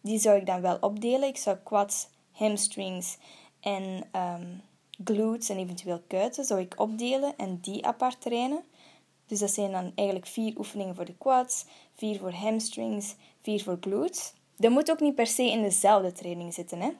Die 0.00 0.18
zou 0.18 0.36
ik 0.36 0.46
dan 0.46 0.60
wel 0.60 0.76
opdelen. 0.80 1.28
Ik 1.28 1.36
zou 1.36 1.56
quads, 1.56 2.08
hamstrings 2.32 3.16
en 3.60 3.82
um, 4.16 4.60
glutes 5.04 5.48
en 5.48 5.56
eventueel 5.56 6.02
kuiten 6.06 6.44
zou 6.44 6.60
ik 6.60 6.80
opdelen 6.80 7.36
en 7.36 7.58
die 7.60 7.86
apart 7.86 8.20
trainen. 8.20 8.64
Dus 9.26 9.38
dat 9.38 9.50
zijn 9.50 9.72
dan 9.72 9.92
eigenlijk 9.94 10.28
vier 10.28 10.58
oefeningen 10.58 10.94
voor 10.94 11.04
de 11.04 11.16
quads, 11.18 11.64
vier 11.94 12.18
voor 12.18 12.32
hamstrings, 12.32 13.14
vier 13.42 13.62
voor 13.62 13.76
glutes. 13.80 14.32
Dat 14.56 14.70
moet 14.70 14.90
ook 14.90 15.00
niet 15.00 15.14
per 15.14 15.26
se 15.26 15.50
in 15.50 15.62
dezelfde 15.62 16.12
training 16.12 16.54
zitten. 16.54 16.80
Hè? 16.80 16.90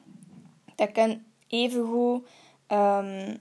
Dat 0.75 0.91
kan 0.91 1.23
evengoed 1.47 2.27
um, 2.67 3.37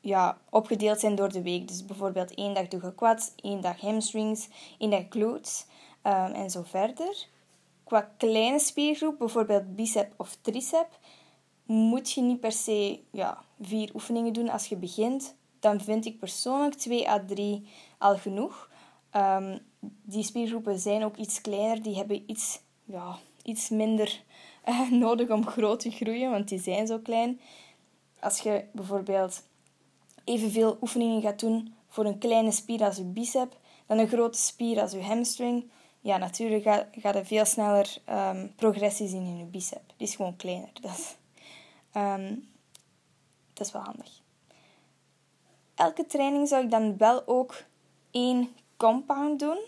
ja, 0.00 0.38
opgedeeld 0.50 1.00
zijn 1.00 1.14
door 1.14 1.32
de 1.32 1.42
week. 1.42 1.68
Dus 1.68 1.84
bijvoorbeeld 1.84 2.34
één 2.34 2.54
dag 2.54 2.68
doe 2.68 2.82
je 2.82 2.94
quads, 2.94 3.32
één 3.36 3.60
dag 3.60 3.80
hamstrings, 3.80 4.48
één 4.78 4.90
dag 4.90 5.04
glutes 5.08 5.66
um, 6.02 6.32
en 6.32 6.50
zo 6.50 6.62
verder. 6.64 7.26
Qua 7.84 8.12
kleine 8.16 8.58
spiergroep, 8.58 9.18
bijvoorbeeld 9.18 9.76
bicep 9.76 10.12
of 10.16 10.36
tricep, 10.40 10.98
moet 11.66 12.10
je 12.10 12.20
niet 12.20 12.40
per 12.40 12.52
se 12.52 13.00
ja, 13.10 13.44
vier 13.60 13.90
oefeningen 13.94 14.32
doen 14.32 14.48
als 14.48 14.66
je 14.66 14.76
begint. 14.76 15.34
Dan 15.60 15.80
vind 15.80 16.06
ik 16.06 16.18
persoonlijk 16.18 16.74
2 16.74 17.08
à 17.08 17.24
3 17.26 17.68
al 17.98 18.16
genoeg. 18.16 18.70
Um, 19.16 19.58
die 19.80 20.22
spiergroepen 20.22 20.78
zijn 20.78 21.04
ook 21.04 21.16
iets 21.16 21.40
kleiner, 21.40 21.82
die 21.82 21.96
hebben 21.96 22.30
iets, 22.30 22.60
ja, 22.84 23.18
iets 23.42 23.68
minder 23.68 24.22
uh, 24.68 24.90
nodig 25.04 25.28
om 25.28 25.46
groot 25.46 25.80
te 25.80 25.90
groeien, 25.90 26.30
want 26.30 26.48
die 26.48 26.60
zijn 26.60 26.86
zo 26.86 26.98
klein. 26.98 27.40
Als 28.20 28.38
je 28.38 28.64
bijvoorbeeld 28.72 29.42
evenveel 30.24 30.78
oefeningen 30.80 31.22
gaat 31.22 31.40
doen 31.40 31.74
voor 31.88 32.04
een 32.04 32.18
kleine 32.18 32.52
spier 32.52 32.84
als 32.84 32.96
je 32.96 33.04
bicep, 33.04 33.56
dan 33.86 33.98
een 33.98 34.08
grote 34.08 34.38
spier 34.38 34.80
als 34.80 34.92
je 34.92 35.02
hamstring, 35.02 35.70
ja, 36.00 36.16
natuurlijk 36.16 36.62
gaat 36.62 36.86
ga 36.92 37.16
je 37.16 37.24
veel 37.24 37.44
sneller 37.44 37.96
um, 38.10 38.52
progressie 38.56 39.08
zien 39.08 39.26
in 39.26 39.38
je 39.38 39.44
bicep. 39.44 39.82
Die 39.96 40.06
is 40.06 40.16
gewoon 40.16 40.36
kleiner. 40.36 40.72
Um, 41.96 42.48
dat 43.52 43.66
is 43.66 43.72
wel 43.72 43.82
handig. 43.82 44.20
Elke 45.78 46.06
training 46.06 46.48
zou 46.48 46.64
ik 46.64 46.70
dan 46.70 46.96
wel 46.96 47.22
ook 47.26 47.54
één 48.10 48.48
compound 48.76 49.40
doen. 49.40 49.58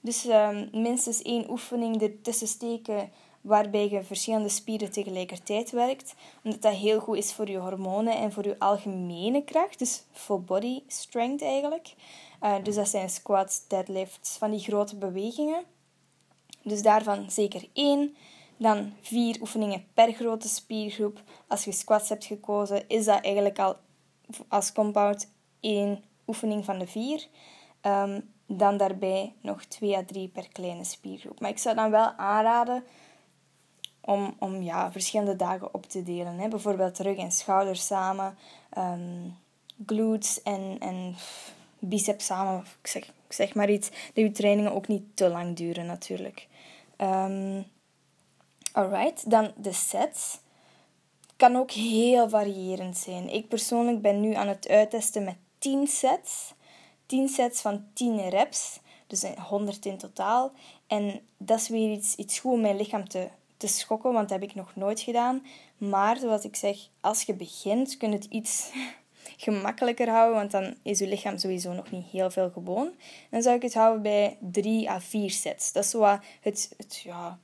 Dus 0.00 0.24
um, 0.24 0.68
minstens 0.72 1.22
één 1.22 1.50
oefening 1.50 2.02
ertussen 2.02 2.46
steken 2.46 3.10
waarbij 3.40 3.88
je 3.88 4.02
verschillende 4.02 4.48
spieren 4.48 4.90
tegelijkertijd 4.90 5.70
werkt, 5.70 6.14
omdat 6.44 6.62
dat 6.62 6.74
heel 6.74 7.00
goed 7.00 7.16
is 7.16 7.32
voor 7.32 7.48
je 7.48 7.58
hormonen 7.58 8.16
en 8.16 8.32
voor 8.32 8.46
je 8.46 8.58
algemene 8.58 9.44
kracht, 9.44 9.78
dus 9.78 10.04
full 10.12 10.40
body 10.40 10.82
strength 10.86 11.42
eigenlijk. 11.42 11.94
Uh, 12.42 12.54
dus 12.62 12.74
dat 12.74 12.88
zijn 12.88 13.10
squats, 13.10 13.66
deadlifts, 13.68 14.36
van 14.36 14.50
die 14.50 14.60
grote 14.60 14.96
bewegingen. 14.96 15.62
Dus 16.62 16.82
daarvan 16.82 17.30
zeker 17.30 17.68
één. 17.72 18.16
Dan 18.56 18.92
vier 19.00 19.36
oefeningen 19.40 19.84
per 19.94 20.12
grote 20.12 20.48
spiergroep. 20.48 21.22
Als 21.48 21.64
je 21.64 21.72
squats 21.72 22.08
hebt 22.08 22.24
gekozen, 22.24 22.88
is 22.88 23.04
dat 23.04 23.24
eigenlijk 23.24 23.58
al 23.58 23.76
als 24.48 24.72
compound 24.72 25.32
één 25.60 26.04
oefening 26.26 26.64
van 26.64 26.78
de 26.78 26.86
vier. 26.86 27.26
Um, 27.82 28.30
dan 28.46 28.76
daarbij 28.76 29.34
nog 29.40 29.64
twee 29.64 29.96
à 29.96 30.02
drie 30.06 30.28
per 30.28 30.48
kleine 30.48 30.84
spiergroep. 30.84 31.40
Maar 31.40 31.50
ik 31.50 31.58
zou 31.58 31.74
dan 31.74 31.90
wel 31.90 32.12
aanraden 32.12 32.84
om, 34.00 34.36
om 34.38 34.62
ja, 34.62 34.92
verschillende 34.92 35.36
dagen 35.36 35.74
op 35.74 35.86
te 35.86 36.02
delen. 36.02 36.38
Hè. 36.38 36.48
Bijvoorbeeld 36.48 36.98
rug 36.98 37.16
en 37.16 37.32
schouders 37.32 37.86
samen, 37.86 38.38
um, 38.78 39.36
glutes 39.86 40.42
en, 40.42 40.76
en 40.80 41.14
biceps 41.78 42.26
samen. 42.26 42.64
Ik 42.80 42.86
zeg, 42.86 43.12
zeg 43.28 43.54
maar 43.54 43.70
iets, 43.70 43.88
dat 43.88 44.24
je 44.24 44.30
trainingen 44.30 44.74
ook 44.74 44.88
niet 44.88 45.16
te 45.16 45.28
lang 45.28 45.56
duren 45.56 45.86
natuurlijk. 45.86 46.48
Um, 46.96 47.64
alright, 48.72 49.30
dan 49.30 49.52
de 49.56 49.72
sets. 49.72 50.38
Kan 51.36 51.56
ook 51.56 51.70
heel 51.70 52.28
variërend 52.28 52.96
zijn. 52.96 53.28
Ik 53.28 53.48
persoonlijk 53.48 54.02
ben 54.02 54.20
nu 54.20 54.34
aan 54.34 54.48
het 54.48 54.68
uittesten 54.68 55.24
met 55.24 55.36
10 55.60 55.86
sets. 55.86 56.54
10 57.06 57.28
sets 57.28 57.60
van 57.60 57.84
10 57.92 58.28
reps. 58.28 58.80
Dus 59.06 59.22
100 59.22 59.86
in 59.86 59.98
totaal. 59.98 60.52
En 60.86 61.20
dat 61.36 61.60
is 61.60 61.68
weer 61.68 61.92
iets, 61.92 62.14
iets 62.14 62.38
goed 62.38 62.52
om 62.52 62.60
mijn 62.60 62.76
lichaam 62.76 63.08
te 63.08 63.28
te 63.60 63.66
schokken, 63.66 64.12
want 64.12 64.28
dat 64.28 64.40
heb 64.40 64.50
ik 64.50 64.56
nog 64.56 64.76
nooit 64.76 65.00
gedaan. 65.00 65.46
Maar 65.78 66.16
zoals 66.16 66.44
ik 66.44 66.56
zeg, 66.56 66.76
als 67.00 67.22
je 67.22 67.34
begint, 67.34 67.96
kun 67.96 68.10
je 68.10 68.16
het 68.16 68.24
iets 68.24 68.70
gemakkelijker 69.36 70.08
houden, 70.08 70.36
want 70.36 70.50
dan 70.50 70.74
is 70.82 70.98
je 70.98 71.06
lichaam 71.06 71.38
sowieso 71.38 71.72
nog 71.72 71.90
niet 71.90 72.06
heel 72.06 72.30
veel 72.30 72.50
gewoon. 72.50 72.92
Dan 73.30 73.42
zou 73.42 73.56
ik 73.56 73.62
het 73.62 73.74
houden 73.74 74.02
bij 74.02 74.36
3 74.40 74.90
à 74.90 75.00
4 75.00 75.30
sets. 75.30 75.72
Dat 75.72 75.84
is 75.84 75.90
zo 75.90 76.18
het, 76.40 76.74
het, 76.76 77.00
ja, 77.04 77.38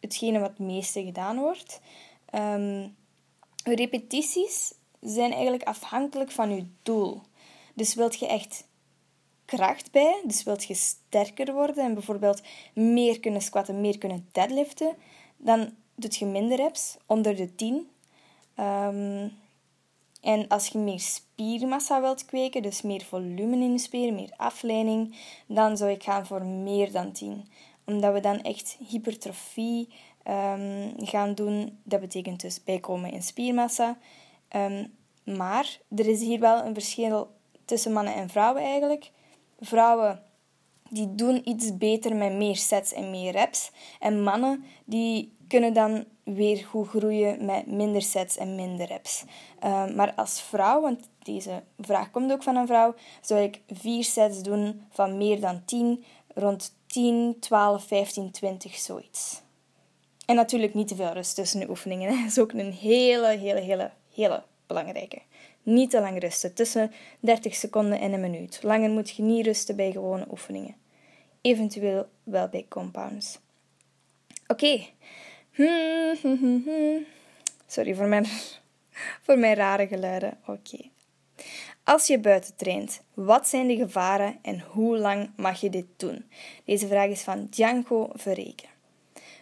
hetgene 0.00 0.38
wat 0.38 0.48
het 0.48 0.58
meeste 0.58 1.04
gedaan 1.04 1.38
wordt. 1.38 1.80
Um, 2.34 2.96
repetities 3.64 4.72
zijn 5.00 5.32
eigenlijk 5.32 5.62
afhankelijk 5.62 6.30
van 6.30 6.50
je 6.50 6.66
doel. 6.82 7.22
Dus 7.76 7.94
wilt 7.94 8.18
je 8.18 8.26
echt 8.26 8.66
kracht 9.44 9.90
bij, 9.90 10.22
dus 10.26 10.42
wilt 10.42 10.64
je 10.64 10.74
sterker 10.74 11.52
worden 11.52 11.84
en 11.84 11.94
bijvoorbeeld 11.94 12.42
meer 12.74 13.20
kunnen 13.20 13.40
squatten, 13.40 13.80
meer 13.80 13.98
kunnen 13.98 14.28
deadliften, 14.32 14.96
dan 15.36 15.74
doet 15.94 16.16
je 16.16 16.26
minder 16.26 16.56
reps, 16.56 16.96
onder 17.06 17.36
de 17.36 17.54
10. 17.54 17.88
Um, 18.60 19.32
en 20.20 20.48
als 20.48 20.68
je 20.68 20.78
meer 20.78 21.00
spiermassa 21.00 22.00
wilt 22.00 22.24
kweken, 22.24 22.62
dus 22.62 22.82
meer 22.82 23.04
volume 23.04 23.56
in 23.56 23.72
je 23.72 23.78
spieren, 23.78 24.14
meer 24.14 24.32
afleiding, 24.36 25.16
dan 25.46 25.76
zou 25.76 25.90
ik 25.90 26.02
gaan 26.02 26.26
voor 26.26 26.44
meer 26.44 26.92
dan 26.92 27.12
10. 27.12 27.48
Omdat 27.84 28.12
we 28.12 28.20
dan 28.20 28.40
echt 28.42 28.78
hypertrofie 28.88 29.88
um, 30.28 30.92
gaan 30.96 31.34
doen. 31.34 31.78
Dat 31.82 32.00
betekent 32.00 32.40
dus 32.40 32.64
bijkomen 32.64 33.12
in 33.12 33.22
spiermassa. 33.22 33.98
Um, 34.56 34.94
maar 35.24 35.80
er 35.96 36.06
is 36.06 36.20
hier 36.20 36.40
wel 36.40 36.64
een 36.64 36.74
verschil 36.74 37.35
tussen 37.66 37.92
mannen 37.92 38.14
en 38.14 38.28
vrouwen 38.28 38.62
eigenlijk. 38.62 39.10
Vrouwen 39.60 40.22
die 40.90 41.14
doen 41.14 41.48
iets 41.48 41.76
beter 41.76 42.16
met 42.16 42.32
meer 42.32 42.56
sets 42.56 42.92
en 42.92 43.10
meer 43.10 43.32
reps. 43.32 43.70
En 44.00 44.22
mannen 44.22 44.64
die 44.84 45.36
kunnen 45.48 45.72
dan 45.72 46.04
weer 46.24 46.56
goed 46.56 46.88
groeien 46.88 47.44
met 47.44 47.66
minder 47.66 48.02
sets 48.02 48.36
en 48.36 48.54
minder 48.54 48.86
reps. 48.86 49.24
Uh, 49.64 49.94
maar 49.94 50.14
als 50.14 50.40
vrouw, 50.40 50.80
want 50.80 51.08
deze 51.22 51.62
vraag 51.78 52.10
komt 52.10 52.32
ook 52.32 52.42
van 52.42 52.56
een 52.56 52.66
vrouw, 52.66 52.94
zou 53.20 53.40
ik 53.40 53.60
vier 53.68 54.04
sets 54.04 54.42
doen 54.42 54.86
van 54.90 55.16
meer 55.16 55.40
dan 55.40 55.64
10, 55.64 56.04
rond 56.34 56.74
10, 56.86 57.36
12, 57.40 57.84
15, 57.84 58.30
20, 58.30 58.74
zoiets. 58.74 59.42
En 60.26 60.36
natuurlijk 60.36 60.74
niet 60.74 60.88
te 60.88 60.94
veel 60.94 61.12
rust 61.12 61.34
tussen 61.34 61.60
de 61.60 61.68
oefeningen. 61.68 62.10
Dat 62.20 62.30
is 62.30 62.38
ook 62.38 62.52
een 62.52 62.72
hele, 62.72 63.26
hele, 63.26 63.60
hele, 63.60 63.90
hele 64.14 64.42
belangrijke. 64.66 65.22
Niet 65.66 65.90
te 65.90 66.00
lang 66.00 66.20
rusten, 66.20 66.54
tussen 66.54 66.92
30 67.20 67.54
seconden 67.54 68.00
en 68.00 68.12
een 68.12 68.20
minuut. 68.20 68.62
Langer 68.62 68.90
moet 68.90 69.10
je 69.10 69.22
niet 69.22 69.46
rusten 69.46 69.76
bij 69.76 69.92
gewone 69.92 70.26
oefeningen. 70.30 70.74
Eventueel 71.40 72.08
wel 72.22 72.48
bij 72.48 72.66
compounds. 72.68 73.38
Oké, 74.46 74.86
Sorry 77.66 77.94
voor 77.94 78.06
mijn, 78.06 78.26
voor 79.24 79.38
mijn 79.38 79.54
rare 79.54 79.86
geluiden. 79.86 80.38
Oké. 80.46 80.78
Als 81.84 82.06
je 82.06 82.18
buiten 82.18 82.56
traint, 82.56 83.02
wat 83.14 83.48
zijn 83.48 83.66
de 83.66 83.76
gevaren 83.76 84.38
en 84.42 84.60
hoe 84.60 84.98
lang 84.98 85.30
mag 85.36 85.60
je 85.60 85.70
dit 85.70 85.86
doen? 85.96 86.24
Deze 86.64 86.86
vraag 86.86 87.08
is 87.08 87.22
van 87.22 87.46
Django 87.50 88.10
Verreken. 88.14 88.68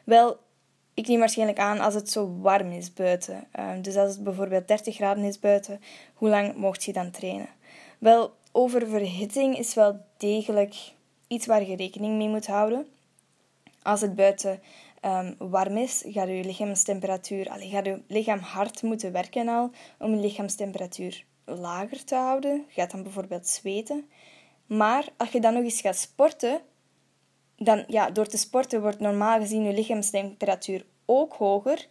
Wel, 0.04 0.40
ik 0.94 1.06
neem 1.08 1.18
waarschijnlijk 1.18 1.58
aan 1.58 1.80
als 1.80 1.94
het 1.94 2.10
zo 2.10 2.38
warm 2.40 2.70
is 2.72 2.92
buiten. 2.92 3.46
Ehm, 3.52 3.82
dus 3.82 3.96
als 3.96 4.14
het 4.14 4.24
bijvoorbeeld 4.24 4.68
30 4.68 4.94
graden 4.94 5.24
is 5.24 5.38
buiten, 5.38 5.80
hoe 6.14 6.28
lang 6.28 6.56
mocht 6.56 6.84
je 6.84 6.92
dan 6.92 7.10
trainen? 7.10 7.48
Wel, 7.98 8.34
oververhitting 8.52 9.58
is 9.58 9.74
wel 9.74 10.00
degelijk 10.16 10.74
iets 11.26 11.46
waar 11.46 11.68
je 11.68 11.76
rekening 11.76 12.16
mee 12.16 12.28
moet 12.28 12.46
houden. 12.46 12.86
Als 13.82 14.00
het 14.00 14.14
buiten 14.14 14.60
um, 15.04 15.34
warm 15.38 15.76
is, 15.76 16.02
gaat 16.06 16.28
je 16.28 16.44
lichaamstemperatuur, 16.44 17.48
allee, 17.48 17.68
gaat 17.68 17.86
je 17.86 18.02
lichaam 18.08 18.38
hard 18.38 18.82
moeten 18.82 19.12
werken 19.12 19.48
al 19.48 19.70
om 19.98 20.10
je 20.10 20.20
lichaamstemperatuur 20.20 21.24
lager 21.44 22.04
te 22.04 22.14
houden. 22.14 22.64
Je 22.68 22.80
gaat 22.80 22.90
dan 22.90 23.02
bijvoorbeeld 23.02 23.48
zweten. 23.48 24.08
Maar 24.66 25.08
als 25.16 25.30
je 25.30 25.40
dan 25.40 25.54
nog 25.54 25.62
eens 25.62 25.80
gaat 25.80 25.96
sporten, 25.96 26.60
dan, 27.64 27.84
ja, 27.88 28.10
door 28.10 28.26
te 28.26 28.36
sporten 28.36 28.80
wordt 28.80 29.00
normaal 29.00 29.40
gezien 29.40 29.62
je 29.62 29.72
lichaamstemperatuur 29.72 30.84
ook 31.04 31.32
hoger. 31.32 31.86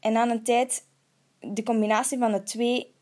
En 0.00 0.16
aan 0.16 0.30
een 0.30 0.42
tijd, 0.42 0.84
de 1.40 1.62
combinatie 1.62 2.18
van 2.18 2.32
de 2.32 2.42
twee 2.42 2.94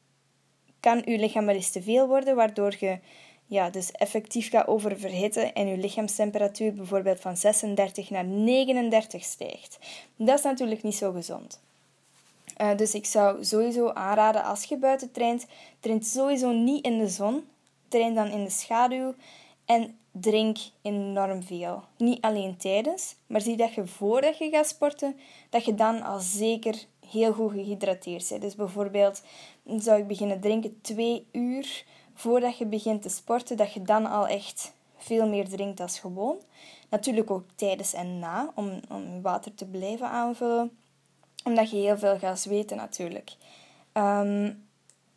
kan 0.81 1.03
je 1.05 1.19
lichaam 1.19 1.47
wel 1.47 1.55
eens 1.55 1.71
te 1.71 1.83
veel 1.83 2.07
worden, 2.07 2.37
waardoor 2.37 2.75
je 2.79 2.99
ja, 3.47 3.71
dus 3.71 3.93
effectief 3.93 4.51
gaat 4.51 4.67
oververhitten 4.67 5.55
en 5.55 5.67
je 5.67 5.77
lichaamstemperatuur 5.77 6.75
bijvoorbeeld 6.75 7.21
van 7.21 7.37
36 7.37 8.11
naar 8.11 8.25
39 8.25 9.25
stijgt. 9.25 9.79
Dat 10.17 10.39
is 10.39 10.45
natuurlijk 10.45 10.83
niet 10.83 10.95
zo 10.95 11.13
gezond. 11.13 11.61
Uh, 12.61 12.77
dus 12.77 12.95
ik 12.95 13.07
zou 13.07 13.45
sowieso 13.45 13.89
aanraden 13.89 14.45
als 14.45 14.65
je 14.65 14.77
buiten 14.77 15.13
traint, 15.13 15.47
traint 15.81 16.07
sowieso 16.07 16.53
niet 16.53 16.85
in 16.85 16.99
de 16.99 17.09
zon. 17.09 17.45
Train 17.89 18.15
dan 18.15 18.31
in 18.31 18.45
de 18.45 18.51
schaduw 18.51 19.15
en 19.65 19.99
drink 20.11 20.59
enorm 20.83 21.43
veel. 21.43 21.83
Niet 21.97 22.21
alleen 22.21 22.57
tijdens, 22.57 23.17
maar 23.27 23.41
zie 23.41 23.57
dat 23.57 23.75
je 23.75 23.87
voordat 23.87 24.39
je 24.39 24.49
gaat 24.51 24.69
sporten, 24.69 25.17
dat 25.51 25.65
je 25.65 25.75
dan 25.75 26.03
al 26.03 26.19
zeker 26.19 26.87
heel 27.09 27.33
goed 27.33 27.53
gehydrateerd 27.53 28.29
bent. 28.29 28.43
Dus 28.43 28.55
bijvoorbeeld 28.55 29.23
zou 29.79 30.01
ik 30.01 30.07
beginnen 30.07 30.41
drinken 30.41 30.81
twee 30.81 31.27
uur 31.33 31.85
voordat 32.15 32.59
je 32.59 32.67
begint 32.67 33.03
te 33.03 33.09
sporten, 33.09 33.57
dat 33.57 33.73
je 33.73 33.83
dan 33.83 34.07
al 34.07 34.27
echt 34.27 34.75
veel 34.97 35.29
meer 35.29 35.49
drinkt 35.49 35.77
dan 35.77 35.89
gewoon. 35.89 36.37
Natuurlijk 36.91 37.31
ook 37.31 37.45
tijdens 37.55 37.93
en 37.93 38.19
na, 38.19 38.53
om, 38.55 38.81
om 38.89 39.23
water 39.23 39.55
te 39.55 39.67
blijven 39.67 40.09
aanvullen. 40.09 40.77
Omdat 41.45 41.71
je 41.71 41.77
heel 41.77 41.99
veel 41.99 42.19
gaat 42.19 42.41
zweten 42.41 42.77
natuurlijk. 42.77 43.37
Um, 43.93 44.67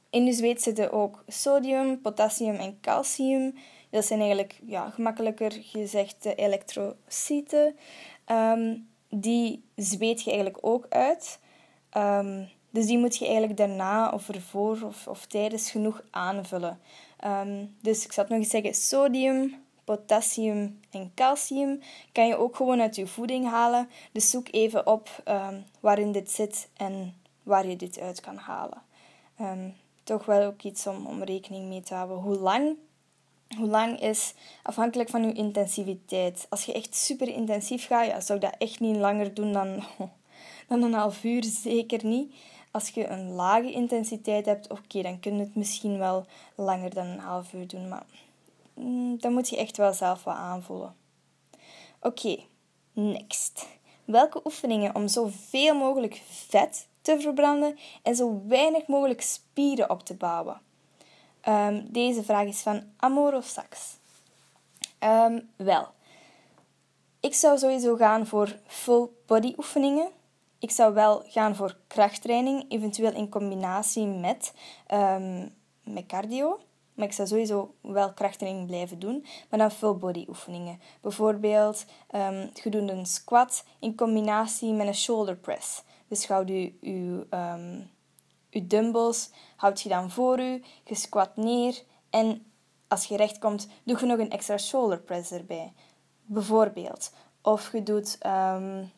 in 0.09 0.25
je 0.25 0.33
zweet 0.33 0.61
zitten 0.61 0.91
ook 0.91 1.23
sodium, 1.27 2.01
potassium 2.01 2.55
en 2.55 2.79
calcium. 2.81 3.55
Dat 3.89 4.05
zijn 4.05 4.19
eigenlijk, 4.19 4.59
ja, 4.65 4.89
gemakkelijker 4.89 5.51
gezegd, 5.51 6.23
de 6.23 6.35
elektrocyten. 6.35 7.75
Um, 8.31 8.87
die 9.09 9.63
zweet 9.75 10.21
je 10.21 10.29
eigenlijk 10.29 10.59
ook 10.61 10.85
uit. 10.89 11.39
Um, 11.97 12.49
dus 12.69 12.85
die 12.85 12.97
moet 12.97 13.17
je 13.17 13.25
eigenlijk 13.25 13.57
daarna 13.57 14.11
of 14.11 14.29
ervoor 14.29 14.81
of, 14.81 15.07
of 15.07 15.25
tijdens 15.25 15.71
genoeg 15.71 16.01
aanvullen. 16.09 16.79
Ehm, 17.19 17.65
dus 17.81 18.05
ik 18.05 18.11
zal 18.11 18.23
het 18.23 18.31
nog 18.33 18.41
eens 18.41 18.51
zeggen: 18.51 18.73
sodium, 18.73 19.55
potassium 19.83 20.79
en 20.91 21.11
calcium 21.15 21.79
kan 22.11 22.27
je 22.27 22.37
ook 22.37 22.55
gewoon 22.55 22.81
uit 22.81 22.95
je 22.95 23.07
voeding 23.07 23.49
halen. 23.49 23.89
Dus 24.11 24.29
zoek 24.29 24.47
even 24.51 24.87
op 24.87 25.23
waarin 25.79 26.11
dit 26.11 26.31
zit 26.31 26.69
en 26.77 27.15
waar 27.43 27.67
je 27.67 27.75
dit 27.75 27.99
uit 27.99 28.19
kan 28.19 28.37
halen. 28.37 28.83
Toch 30.03 30.25
wel 30.25 30.43
ook 30.43 30.61
iets 30.61 30.87
om, 30.87 31.05
om 31.05 31.23
rekening 31.23 31.67
mee 31.67 31.81
te 31.81 31.93
houden. 31.93 32.17
Hoe 32.17 32.37
lang? 32.37 32.75
Hoe 33.55 33.67
lang 33.67 33.99
is 33.99 34.33
afhankelijk 34.63 35.09
van 35.09 35.23
je 35.23 35.33
intensiviteit. 35.33 36.47
Als 36.49 36.63
je 36.63 36.73
echt 36.73 36.95
super 36.95 37.27
intensief 37.27 37.87
gaat, 37.87 38.05
ja, 38.05 38.19
zou 38.19 38.39
ik 38.39 38.45
dat 38.45 38.55
echt 38.57 38.79
niet 38.79 38.95
langer 38.95 39.33
doen 39.33 39.53
dan, 39.53 39.83
dan 40.69 40.81
een 40.83 40.93
half 40.93 41.23
uur. 41.23 41.43
Zeker 41.43 42.05
niet. 42.05 42.33
Als 42.71 42.89
je 42.89 43.07
een 43.07 43.31
lage 43.31 43.71
intensiteit 43.71 44.45
hebt, 44.45 44.69
oké, 44.69 45.01
dan 45.01 45.19
kun 45.19 45.35
je 45.35 45.39
het 45.39 45.55
misschien 45.55 45.97
wel 45.97 46.25
langer 46.55 46.93
dan 46.93 47.05
een 47.05 47.19
half 47.19 47.53
uur 47.53 47.67
doen. 47.67 47.87
Maar 47.87 48.05
mm, 48.73 49.19
dan 49.19 49.33
moet 49.33 49.49
je 49.49 49.57
echt 49.57 49.77
wel 49.77 49.93
zelf 49.93 50.23
wat 50.23 50.35
aanvoelen. 50.35 50.95
Oké, 52.01 52.37
next. 52.93 53.67
Welke 54.05 54.41
oefeningen 54.45 54.95
om 54.95 55.07
zoveel 55.07 55.75
mogelijk 55.75 56.21
vet 56.29 56.87
te 57.01 57.19
verbranden 57.19 57.77
en 58.03 58.15
zo 58.15 58.41
weinig 58.47 58.87
mogelijk 58.87 59.21
spieren 59.21 59.89
op 59.89 60.03
te 60.03 60.15
bouwen? 60.15 60.61
Um, 61.49 61.87
deze 61.91 62.23
vraag 62.23 62.47
is 62.47 62.61
van 62.61 62.83
Amor 62.97 63.43
Sax. 63.43 63.97
Um, 64.99 65.49
wel, 65.55 65.87
ik 67.19 67.33
zou 67.33 67.57
sowieso 67.57 67.95
gaan 67.95 68.27
voor 68.27 68.59
full 68.65 69.07
body 69.25 69.53
oefeningen. 69.57 70.09
Ik 70.59 70.71
zou 70.71 70.93
wel 70.93 71.23
gaan 71.27 71.55
voor 71.55 71.77
krachttraining, 71.87 72.65
eventueel 72.71 73.13
in 73.13 73.29
combinatie 73.29 74.05
met, 74.05 74.53
um, 74.93 75.53
met 75.83 76.05
cardio. 76.05 76.59
Maar 76.93 77.05
ik 77.05 77.13
zou 77.13 77.27
sowieso 77.27 77.73
wel 77.81 78.13
krachttraining 78.13 78.67
blijven 78.67 78.99
doen, 78.99 79.25
maar 79.49 79.59
dan 79.59 79.71
full 79.71 79.95
body 79.95 80.25
oefeningen. 80.27 80.79
Bijvoorbeeld 81.01 81.85
um, 82.15 82.49
doet 82.63 82.89
een 82.89 83.05
squat 83.05 83.63
in 83.79 83.95
combinatie 83.95 84.73
met 84.73 84.87
een 84.87 84.95
shoulder 84.95 85.35
press. 85.35 85.83
Dus 86.07 86.27
houd 86.27 86.47
je, 86.47 87.25
je 88.57 88.67
dumbbells 88.67 89.29
houd 89.55 89.81
je 89.81 89.89
dan 89.89 90.11
voor 90.11 90.41
je, 90.41 90.61
je 90.83 90.95
squat 90.95 91.35
neer 91.35 91.83
en 92.09 92.45
als 92.87 93.05
je 93.05 93.17
recht 93.17 93.39
komt, 93.39 93.67
doe 93.83 93.99
je 93.99 94.05
nog 94.05 94.19
een 94.19 94.31
extra 94.31 94.57
shoulder 94.57 94.99
press 94.99 95.31
erbij. 95.31 95.73
Bijvoorbeeld. 96.25 97.11
Of 97.41 97.71
je 97.71 97.83
doet 97.83 98.17
um, 98.25 98.91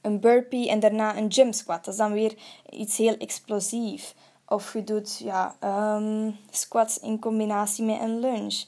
een 0.00 0.20
burpee 0.20 0.68
en 0.68 0.80
daarna 0.80 1.16
een 1.16 1.32
gym 1.32 1.52
squat. 1.52 1.84
Dat 1.84 1.94
is 1.94 2.00
dan 2.00 2.12
weer 2.12 2.34
iets 2.70 2.96
heel 2.96 3.16
explosief. 3.16 4.14
Of 4.46 4.72
je 4.72 4.84
doet 4.84 5.18
ja, 5.18 5.56
um, 5.96 6.36
squats 6.50 6.98
in 6.98 7.20
combinatie 7.20 7.84
met 7.84 8.00
een 8.00 8.18
lunge. 8.18 8.64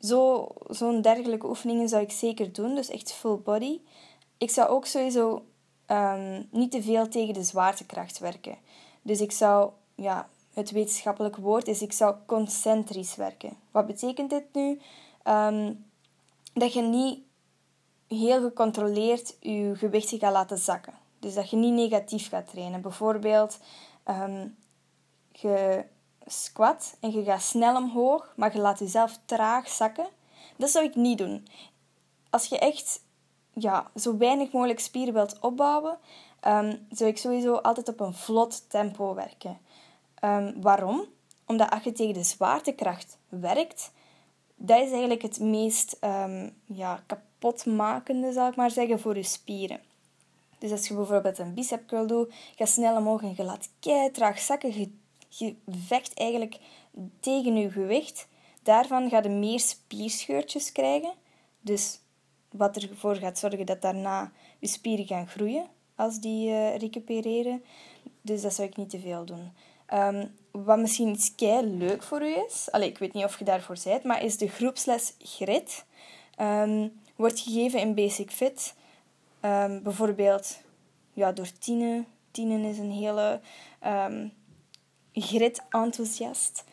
Zo, 0.00 0.48
zo'n 0.68 1.00
dergelijke 1.00 1.48
oefeningen 1.48 1.88
zou 1.88 2.02
ik 2.02 2.12
zeker 2.12 2.52
doen, 2.52 2.74
dus 2.74 2.88
echt 2.88 3.12
full 3.12 3.36
body. 3.36 3.80
Ik 4.38 4.50
zou 4.50 4.68
ook 4.68 4.86
sowieso 4.86 5.44
um, 5.86 6.48
niet 6.50 6.70
te 6.70 6.82
veel 6.82 7.08
tegen 7.08 7.34
de 7.34 7.42
zwaartekracht 7.42 8.18
werken. 8.18 8.58
Dus 9.02 9.20
ik 9.20 9.32
zou, 9.32 9.70
ja, 9.94 10.28
het 10.52 10.70
wetenschappelijk 10.70 11.36
woord 11.36 11.68
is, 11.68 11.82
ik 11.82 11.92
zou 11.92 12.16
concentrisch 12.26 13.16
werken. 13.16 13.56
Wat 13.70 13.86
betekent 13.86 14.30
dit 14.30 14.44
nu? 14.52 14.80
Um, 15.24 15.84
dat 16.54 16.72
je 16.72 16.82
niet 16.82 17.20
heel 18.08 18.40
gecontroleerd 18.40 19.36
je 19.40 19.72
gewicht 19.74 20.08
gaat 20.08 20.32
laten 20.32 20.58
zakken. 20.58 20.94
Dus 21.18 21.34
dat 21.34 21.50
je 21.50 21.56
niet 21.56 21.72
negatief 21.72 22.28
gaat 22.28 22.50
trainen. 22.50 22.80
Bijvoorbeeld, 22.80 23.58
um, 24.08 24.56
je 25.32 25.84
squat 26.26 26.96
en 27.00 27.12
je 27.12 27.24
gaat 27.24 27.42
snel 27.42 27.76
omhoog, 27.76 28.32
maar 28.36 28.52
je 28.52 28.60
laat 28.60 28.78
jezelf 28.78 29.18
traag 29.24 29.68
zakken. 29.68 30.06
Dat 30.56 30.70
zou 30.70 30.84
ik 30.84 30.94
niet 30.94 31.18
doen. 31.18 31.46
Als 32.30 32.46
je 32.46 32.58
echt 32.58 33.02
ja, 33.52 33.90
zo 33.94 34.16
weinig 34.16 34.52
mogelijk 34.52 34.80
spieren 34.80 35.14
wilt 35.14 35.38
opbouwen, 35.40 35.98
um, 36.46 36.86
zou 36.90 37.10
ik 37.10 37.18
sowieso 37.18 37.54
altijd 37.54 37.88
op 37.88 38.00
een 38.00 38.14
vlot 38.14 38.70
tempo 38.70 39.14
werken. 39.14 39.58
Um, 40.24 40.62
waarom? 40.62 41.04
Omdat 41.46 41.70
als 41.70 41.82
je 41.82 41.92
tegen 41.92 42.14
de 42.14 42.22
zwaartekracht 42.22 43.18
werkt, 43.28 43.92
dat 44.56 44.80
is 44.80 44.90
eigenlijk 44.90 45.22
het 45.22 45.40
meest 45.40 45.96
um, 46.00 46.56
ja, 46.64 47.02
kapotmakende, 47.06 48.32
zal 48.32 48.48
ik 48.48 48.56
maar 48.56 48.70
zeggen, 48.70 49.00
voor 49.00 49.16
je 49.16 49.22
spieren. 49.22 49.80
Dus 50.58 50.70
als 50.70 50.88
je 50.88 50.94
bijvoorbeeld 50.94 51.38
een 51.38 51.54
bicep 51.54 51.86
curl 51.86 52.06
doet, 52.06 52.34
ga 52.56 52.64
snel 52.64 52.96
omhoog 52.96 53.22
en 53.22 53.34
je 53.36 53.44
laat 53.44 53.68
traag 54.12 54.38
zakken. 54.40 54.80
Je, 54.80 54.90
je 55.28 55.56
vecht 55.68 56.14
eigenlijk 56.14 56.58
tegen 57.20 57.56
je 57.56 57.70
gewicht. 57.70 58.26
Daarvan 58.62 59.08
ga 59.08 59.22
je 59.22 59.28
meer 59.28 59.60
spierscheurtjes 59.60 60.72
krijgen. 60.72 61.12
Dus 61.60 62.00
wat 62.50 62.76
ervoor 62.76 63.14
gaat 63.14 63.38
zorgen 63.38 63.66
dat 63.66 63.82
daarna 63.82 64.32
je 64.58 64.66
spieren 64.66 65.06
gaan 65.06 65.28
groeien 65.28 65.66
als 65.96 66.20
die 66.20 66.48
uh, 66.48 66.76
recupereren. 66.76 67.62
Dus 68.20 68.42
dat 68.42 68.54
zou 68.54 68.68
ik 68.68 68.76
niet 68.76 68.90
te 68.90 69.00
veel 69.00 69.24
doen. 69.24 69.52
Um, 69.94 70.34
wat 70.50 70.78
misschien 70.78 71.08
iets 71.08 71.34
kei 71.34 71.66
leuk 71.66 72.02
voor 72.02 72.22
u 72.22 72.34
is, 72.46 72.68
Allee, 72.70 72.88
ik 72.88 72.98
weet 72.98 73.12
niet 73.12 73.24
of 73.24 73.38
je 73.38 73.44
daarvoor 73.44 73.76
bent, 73.84 74.04
maar 74.04 74.24
is 74.24 74.38
de 74.38 74.48
groepsles 74.48 75.14
GRIT. 75.18 75.84
Um, 76.40 77.00
wordt 77.16 77.40
gegeven 77.40 77.80
in 77.80 77.94
Basic 77.94 78.30
Fit. 78.30 78.74
Um, 79.40 79.82
bijvoorbeeld 79.82 80.58
ja, 81.12 81.32
door 81.32 81.52
Tine. 81.58 82.04
Tine 82.30 82.68
is 82.68 82.78
een 82.78 82.90
hele 82.90 83.40
grit-enthousiast. 85.12 86.64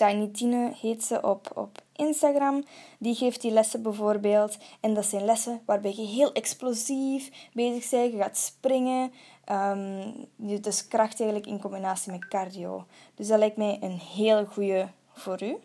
Tiny 0.00 0.26
Tine 0.26 0.72
heet 0.80 1.04
ze 1.04 1.22
op, 1.22 1.50
op 1.54 1.82
Instagram. 1.96 2.64
Die 2.98 3.14
geeft 3.14 3.40
die 3.40 3.50
lessen 3.50 3.82
bijvoorbeeld. 3.82 4.58
En 4.80 4.94
dat 4.94 5.04
zijn 5.04 5.24
lessen 5.24 5.60
waarbij 5.64 5.94
je 5.96 6.06
heel 6.06 6.32
explosief 6.32 7.50
bezig 7.52 7.90
bent. 7.90 8.12
Je 8.12 8.18
gaat 8.18 8.38
springen. 8.38 9.12
Um, 9.52 10.26
dus 10.36 10.88
kracht 10.88 11.20
eigenlijk 11.20 11.50
in 11.50 11.60
combinatie 11.60 12.12
met 12.12 12.28
cardio. 12.28 12.86
Dus 13.14 13.28
dat 13.28 13.38
lijkt 13.38 13.56
mij 13.56 13.78
een 13.80 13.98
hele 13.98 14.46
goede 14.46 14.88
voor 15.12 15.42
u. 15.42 15.56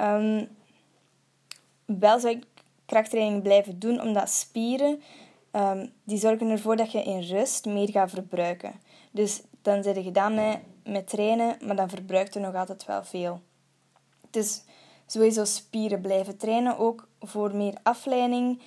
Um, 0.00 0.48
wel 1.84 2.20
zou 2.20 2.34
ik 2.34 2.44
krachttraining 2.86 3.42
blijven 3.42 3.78
doen, 3.78 4.00
omdat 4.00 4.30
spieren 4.30 5.02
um, 5.52 5.92
die 6.04 6.18
zorgen 6.18 6.50
ervoor 6.50 6.76
dat 6.76 6.92
je 6.92 7.02
in 7.02 7.20
rust 7.20 7.64
meer 7.64 7.90
gaat 7.90 8.10
verbruiken. 8.10 8.72
Dus 9.10 9.42
dan 9.62 9.82
zit 9.82 9.96
je 9.96 10.02
gedaan 10.02 10.34
met, 10.34 10.58
met 10.84 11.08
trainen, 11.08 11.56
maar 11.66 11.76
dan 11.76 11.88
verbruikt 11.88 12.34
je 12.34 12.40
nog 12.40 12.54
altijd 12.54 12.84
wel 12.84 13.04
veel. 13.04 13.40
Dus 14.34 14.62
sowieso 15.06 15.44
spieren 15.44 16.00
blijven 16.00 16.36
trainen, 16.36 16.78
ook 16.78 17.08
voor 17.20 17.54
meer 17.54 17.74
afleiding 17.82 18.62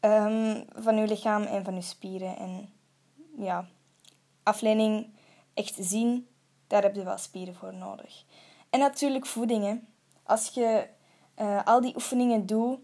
um, 0.00 0.64
van 0.74 0.96
je 0.96 1.06
lichaam 1.06 1.42
en 1.42 1.64
van 1.64 1.74
je 1.74 1.82
spieren. 1.82 2.36
En 2.36 2.72
ja, 3.38 3.68
afleiding 4.42 5.06
echt 5.54 5.76
zien, 5.80 6.28
daar 6.66 6.82
heb 6.82 6.94
je 6.94 7.04
wel 7.04 7.18
spieren 7.18 7.54
voor 7.54 7.74
nodig. 7.74 8.24
En 8.70 8.78
natuurlijk 8.78 9.26
voedingen. 9.26 9.86
Als 10.22 10.48
je 10.48 10.86
uh, 11.38 11.64
al 11.64 11.80
die 11.80 11.94
oefeningen 11.94 12.46
doet 12.46 12.78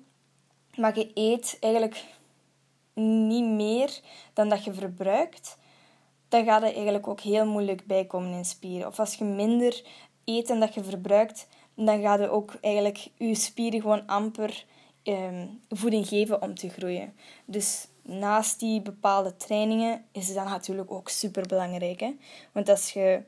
maar 0.79 0.99
je 0.99 1.11
eet 1.15 1.57
eigenlijk 1.61 2.05
niet 2.95 3.45
meer 3.45 4.01
dan 4.33 4.49
dat 4.49 4.65
je 4.65 4.73
verbruikt, 4.73 5.59
dan 6.29 6.45
gaat 6.45 6.63
het 6.63 6.75
eigenlijk 6.75 7.09
ook 7.09 7.21
heel 7.21 7.47
moeilijk 7.47 7.87
bijkomen 7.87 8.33
in 8.33 8.45
spieren. 8.45 8.87
Of 8.87 8.99
als 8.99 9.15
je 9.15 9.25
minder 9.25 9.83
eet 10.25 10.47
dan 10.47 10.61
dat 10.61 10.75
je 10.75 10.85
verbruikt, 10.85 11.49
dan 11.85 12.01
gaat 12.01 12.19
het 12.19 12.31
ook 12.31 12.55
eigenlijk 12.61 13.09
je 13.17 13.35
spieren 13.35 13.81
gewoon 13.81 14.07
amper 14.07 14.65
ehm, 15.03 15.47
voeding 15.69 16.09
geven 16.09 16.43
om 16.43 16.55
te 16.55 16.69
groeien. 16.69 17.15
Dus 17.45 17.89
naast 18.03 18.61
die 18.61 18.81
bepaalde 18.81 19.37
trainingen 19.37 20.05
is 20.13 20.35
dan 20.35 20.45
natuurlijk 20.45 20.91
ook 20.91 21.09
super 21.09 21.47
belangrijk. 21.47 22.01
Hè? 22.01 22.15
Want 22.53 22.69
als 22.69 22.93
je 22.93 23.23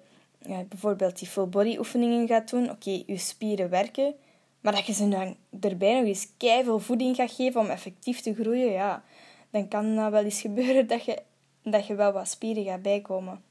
bijvoorbeeld 0.69 1.19
die 1.19 1.29
full 1.29 1.47
body 1.47 1.77
oefeningen 1.79 2.27
gaat 2.27 2.51
doen, 2.51 2.71
oké, 2.71 3.03
je 3.07 3.19
spieren 3.19 3.71
werken, 3.71 4.15
maar 4.61 4.75
dat 4.75 4.87
je 4.87 4.93
ze 4.93 5.09
dan 5.09 5.37
erbij 5.61 5.95
nog 5.95 6.05
eens 6.05 6.29
veel 6.39 6.79
voeding 6.79 7.17
gaat 7.17 7.33
geven 7.33 7.61
om 7.61 7.69
effectief 7.69 8.21
te 8.21 8.35
groeien, 8.35 8.73
ja, 8.73 9.05
dan 9.51 9.69
kan 9.69 9.97
dat 9.97 10.11
wel 10.11 10.25
eens 10.25 10.41
gebeuren 10.41 10.87
dat 10.87 11.05
je, 11.05 11.23
dat 11.63 11.87
je 11.87 11.95
wel 11.95 12.13
wat 12.13 12.29
spieren 12.29 12.65
gaat 12.65 12.83
bijkomen. 12.83 13.43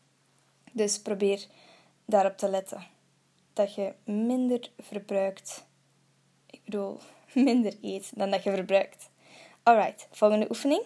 Dus 0.72 1.02
probeer 1.02 1.46
daarop 2.06 2.38
te 2.38 2.50
letten. 2.50 2.98
Dat 3.54 3.76
je 3.76 3.94
minder 4.04 4.72
verbruikt. 4.78 5.66
Ik 6.46 6.64
bedoel, 6.64 7.00
minder 7.34 7.74
eet 7.82 8.12
dan 8.16 8.30
dat 8.30 8.44
je 8.44 8.52
verbruikt. 8.52 9.10
Alright, 9.64 10.08
volgende 10.12 10.50
oefening. 10.50 10.84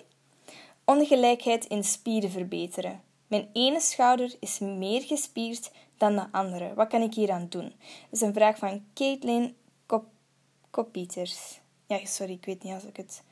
Ongelijkheid 0.86 1.65
in 1.65 1.84
spieren 1.84 2.30
verbeteren. 2.30 3.02
Mijn 3.28 3.49
ene 3.54 3.80
schouder 3.80 4.36
is 4.39 4.60
meer 4.60 5.02
gespierd 5.02 5.71
dan 5.97 6.15
de 6.15 6.32
andere. 6.32 6.73
Wat 6.73 6.88
kan 6.88 7.02
ik 7.02 7.13
hier 7.13 7.32
aan 7.32 7.47
doen? 7.49 7.63
Dat 7.69 8.12
is 8.12 8.21
een 8.21 8.34
vraag 8.34 8.58
van 8.58 8.86
Caitlin 8.93 9.56
Kopieters. 10.69 11.60
Ja, 11.88 12.06
sorry, 12.06 12.34
ik 12.34 12.45
weet 12.45 12.63
niet 12.63 12.73
als 12.73 12.84
ik 12.84 12.97
het, 12.97 13.23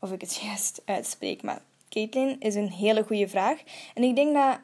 of 0.00 0.12
ik 0.12 0.20
het 0.20 0.36
juist 0.44 0.82
uitspreek, 0.84 1.42
maar 1.42 1.62
Caitlin 1.88 2.40
is 2.40 2.54
een 2.54 2.70
hele 2.70 3.04
goede 3.04 3.28
vraag. 3.28 3.62
En 3.94 4.02
ik 4.02 4.16
denk 4.16 4.34
dat 4.34 4.60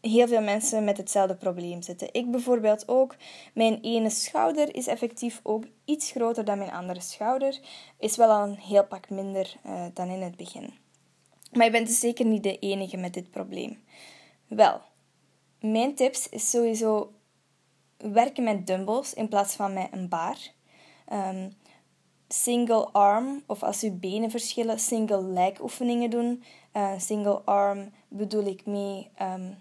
heel 0.00 0.28
veel 0.28 0.42
mensen 0.42 0.84
met 0.84 0.96
hetzelfde 0.96 1.34
probleem 1.34 1.82
zitten. 1.82 2.08
Ik 2.12 2.30
bijvoorbeeld 2.30 2.88
ook. 2.88 3.16
Mijn 3.54 3.78
ene 3.80 4.10
schouder 4.10 4.74
is 4.74 4.86
effectief 4.86 5.40
ook 5.42 5.64
iets 5.84 6.10
groter 6.10 6.44
dan 6.44 6.58
mijn 6.58 6.72
andere 6.72 7.00
schouder. 7.00 7.60
Is 7.98 8.16
wel 8.16 8.30
al 8.30 8.42
een 8.42 8.58
heel 8.58 8.84
pak 8.84 9.10
minder 9.10 9.56
uh, 9.66 9.84
dan 9.94 10.08
in 10.08 10.22
het 10.22 10.36
begin. 10.36 10.74
Maar 11.52 11.64
je 11.64 11.70
bent 11.70 11.86
dus 11.86 12.00
zeker 12.00 12.26
niet 12.26 12.42
de 12.42 12.58
enige 12.58 12.96
met 12.96 13.14
dit 13.14 13.30
probleem. 13.30 13.78
Wel, 14.46 14.80
mijn 15.60 15.94
tips 15.94 16.28
is 16.28 16.50
sowieso 16.50 17.12
werken 17.96 18.44
met 18.44 18.66
dumbbells 18.66 19.14
in 19.14 19.28
plaats 19.28 19.54
van 19.54 19.72
met 19.72 19.88
een 19.90 20.08
bar. 20.08 20.36
Um, 21.12 21.52
single 22.28 22.88
arm, 22.92 23.42
of 23.46 23.62
als 23.62 23.80
je 23.80 23.90
benen 23.90 24.30
verschillen, 24.30 24.78
single 24.78 25.22
leg 25.22 25.60
oefeningen 25.60 26.10
doen. 26.10 26.42
Uh, 26.72 26.98
single 26.98 27.40
arm 27.44 27.92
bedoel 28.08 28.44
ik 28.46 28.66
mee 28.66 29.10
um, 29.22 29.58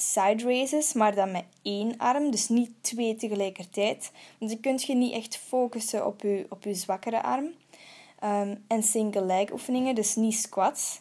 side 0.00 0.44
raises, 0.44 0.92
maar 0.92 1.14
dan 1.14 1.30
met 1.30 1.44
één 1.62 1.96
arm, 1.96 2.30
dus 2.30 2.48
niet 2.48 2.70
twee 2.80 3.14
tegelijkertijd. 3.14 4.12
Want 4.38 4.50
dan 4.50 4.60
kun 4.60 4.78
je 4.86 4.94
niet 4.94 5.12
echt 5.12 5.36
focussen 5.36 6.06
op 6.06 6.22
je, 6.22 6.46
op 6.48 6.64
je 6.64 6.74
zwakkere 6.74 7.22
arm. 7.22 7.54
Um, 8.24 8.64
en 8.68 8.82
single 8.82 9.24
leg 9.24 9.52
oefeningen, 9.52 9.94
dus 9.94 10.14
niet 10.14 10.34
squats 10.34 11.00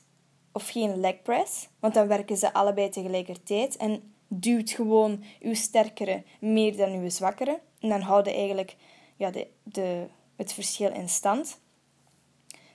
of 0.52 0.70
geen 0.70 1.00
leg 1.00 1.22
press, 1.22 1.68
want 1.80 1.94
dan 1.94 2.08
werken 2.08 2.38
ze 2.38 2.54
allebei 2.54 2.90
tegelijkertijd 2.90 3.78
en 3.78 4.14
duwt 4.28 4.72
gewoon 4.72 5.24
uw 5.40 5.54
sterkere 5.54 6.24
meer 6.40 6.78
dan 6.78 6.92
uw 6.92 7.10
zwakkere. 7.10 7.60
En 7.80 7.90
dan 7.90 8.02
houden 8.02 8.34
eigenlijk 8.34 8.76
ja, 9.16 9.32
de, 9.32 9.48
de, 9.64 10.08
het 10.36 10.54
verschil 10.54 10.94
in 10.94 11.10
stand. 11.10 11.60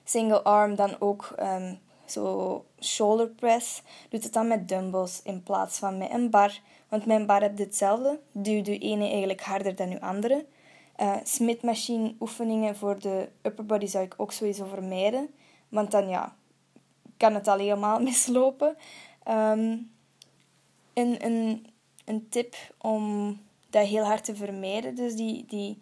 Single 0.03 0.43
arm 0.43 0.75
dan 0.75 0.95
ook 0.99 1.35
um, 1.39 1.79
zo 2.05 2.65
shoulder 2.79 3.27
press. 3.27 3.81
Doet 4.09 4.23
het 4.23 4.33
dan 4.33 4.47
met 4.47 4.67
dumbbells 4.67 5.21
in 5.23 5.43
plaats 5.43 5.79
van 5.79 5.97
met 5.97 6.11
een 6.11 6.29
bar. 6.29 6.59
Want 6.89 7.05
mijn 7.05 7.25
bar 7.25 7.41
hebt 7.41 7.59
hetzelfde. 7.59 8.19
Duwt 8.31 8.65
de 8.65 8.77
ene 8.77 9.07
eigenlijk 9.09 9.41
harder 9.41 9.75
dan 9.75 9.89
de 9.89 10.01
andere. 10.01 10.45
Uh, 11.01 11.15
Smith 11.23 11.63
machine 11.63 12.15
oefeningen 12.19 12.75
voor 12.75 12.99
de 12.99 13.29
upper 13.41 13.65
body 13.65 13.85
zou 13.85 14.03
ik 14.03 14.13
ook 14.17 14.31
sowieso 14.31 14.65
vermijden. 14.65 15.29
Want 15.69 15.91
dan 15.91 16.09
ja, 16.09 16.35
kan 17.17 17.33
het 17.33 17.47
al 17.47 17.57
helemaal 17.57 17.99
mislopen. 18.09 18.77
Um, 19.27 19.91
een, 20.93 21.25
een, 21.25 21.67
een 22.05 22.29
tip 22.29 22.55
om 22.77 23.37
dat 23.69 23.87
heel 23.87 24.03
hard 24.03 24.23
te 24.23 24.35
vermijden, 24.35 24.95
dus 24.95 25.15
die, 25.15 25.45
die, 25.45 25.77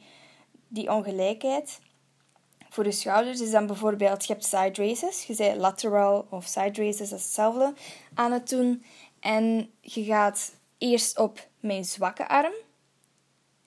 die 0.68 0.92
ongelijkheid 0.92 1.80
voor 2.72 2.86
je 2.86 2.92
schouders, 2.92 3.42
is 3.42 3.52
dan 3.52 3.68
bijvoorbeeld, 3.68 4.26
je 4.26 4.34
hebt 4.34 4.46
side 4.46 4.88
races, 4.88 5.24
je 5.24 5.34
zei 5.34 5.60
lateral 5.60 6.28
of 6.30 6.46
side 6.46 6.84
races, 6.84 7.10
dat 7.10 7.20
is 7.20 7.26
hetzelfde, 7.26 7.74
aan 8.14 8.32
het 8.32 8.50
doen. 8.50 8.84
En 9.20 9.72
je 9.82 10.04
gaat 10.04 10.56
eerst 10.78 11.18
op 11.18 11.48
je 11.60 11.84
zwakke 11.84 12.28
arm, 12.28 12.54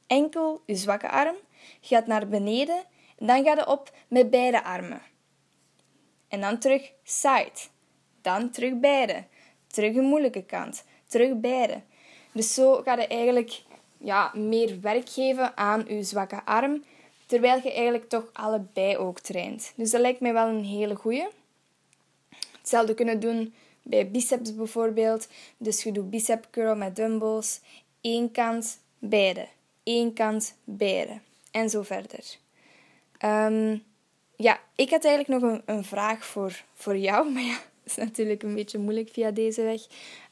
enkel 0.07 0.63
je 0.67 0.75
zwakke 0.75 1.11
arm, 1.11 1.37
je 1.81 1.95
gaat 1.95 2.07
naar 2.07 2.29
beneden, 2.29 2.85
en 3.19 3.27
dan 3.27 3.45
ga 3.45 3.55
je 3.55 3.67
op 3.67 3.93
met 4.09 4.31
beide 4.31 4.65
armen. 4.65 5.03
En 6.29 6.41
dan 6.41 6.59
terug 6.59 6.93
side. 7.03 7.53
Dan 8.23 8.51
terug 8.51 8.79
beide. 8.79 9.25
Terug 9.67 9.95
een 9.95 10.05
moeilijke 10.05 10.45
kant. 10.45 10.85
Terug 11.07 11.41
beide. 11.41 11.83
Dus 12.33 12.55
zo 12.55 12.83
ga 12.83 12.97
je 12.97 13.07
eigenlijk 13.07 13.63
ja, 13.99 14.33
meer 14.35 14.81
werk 14.81 15.09
geven 15.09 15.57
aan 15.57 15.85
je 15.89 16.03
zwakke 16.03 16.45
arm. 16.45 16.85
Terwijl 17.27 17.61
je 17.63 17.73
eigenlijk 17.73 18.09
toch 18.09 18.31
allebei 18.33 18.97
ook 18.97 19.21
traint. 19.21 19.73
Dus 19.77 19.91
dat 19.91 20.01
lijkt 20.01 20.21
mij 20.21 20.33
wel 20.33 20.49
een 20.49 20.65
hele 20.65 20.95
goeie. 20.95 21.27
Hetzelfde 22.59 22.95
kunnen 22.95 23.21
doen 23.21 23.55
bij 23.83 24.11
biceps 24.11 24.55
bijvoorbeeld. 24.55 25.29
Dus 25.57 25.83
je 25.83 25.93
doet 25.93 26.11
bicep 26.11 26.47
curl 26.51 26.77
met 26.77 26.97
dumbbells. 26.97 27.61
Eén 28.01 28.31
kant, 28.31 28.79
beide. 28.99 29.49
Eén 29.85 30.13
kant, 30.13 30.55
beide. 30.65 31.21
En 31.51 31.71
zo 31.71 31.83
verder. 31.83 32.37
Um, 33.25 33.85
ja, 34.37 34.61
ik 34.75 34.91
had 34.91 35.05
eigenlijk 35.05 35.43
nog 35.43 35.53
een, 35.53 35.63
een 35.65 35.85
vraag 35.85 36.27
voor, 36.27 36.65
voor 36.75 36.97
jou. 36.97 37.31
Maar 37.33 37.43
ja, 37.43 37.55
dat 37.55 37.93
is 37.93 37.95
natuurlijk 37.97 38.43
een 38.43 38.55
beetje 38.55 38.79
moeilijk 38.79 39.09
via 39.13 39.31
deze 39.31 39.63
weg. 39.63 39.81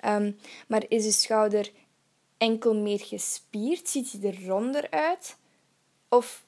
Um, 0.04 0.38
maar 0.66 0.84
is 0.88 1.04
je 1.04 1.10
schouder 1.10 1.70
enkel 2.38 2.74
meer 2.74 3.00
gespierd? 3.00 3.88
Ziet 3.88 4.12
hij 4.12 4.30
er 4.30 4.46
ronder 4.46 4.90
uit? 4.90 5.36
Of 6.08 6.44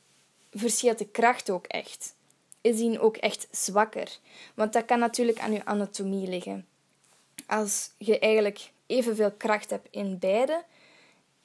verschilt 0.54 0.98
de 0.98 1.06
kracht 1.06 1.50
ook 1.50 1.66
echt? 1.66 2.14
Is 2.60 2.80
hij 2.80 3.00
ook 3.00 3.16
echt 3.16 3.48
zwakker? 3.50 4.18
Want 4.54 4.72
dat 4.72 4.84
kan 4.84 4.98
natuurlijk 4.98 5.38
aan 5.38 5.52
je 5.52 5.64
anatomie 5.64 6.28
liggen. 6.28 6.66
Als 7.46 7.90
je 7.98 8.18
eigenlijk 8.18 8.70
evenveel 8.86 9.32
kracht 9.32 9.70
hebt 9.70 9.88
in 9.90 10.18
beide 10.18 10.64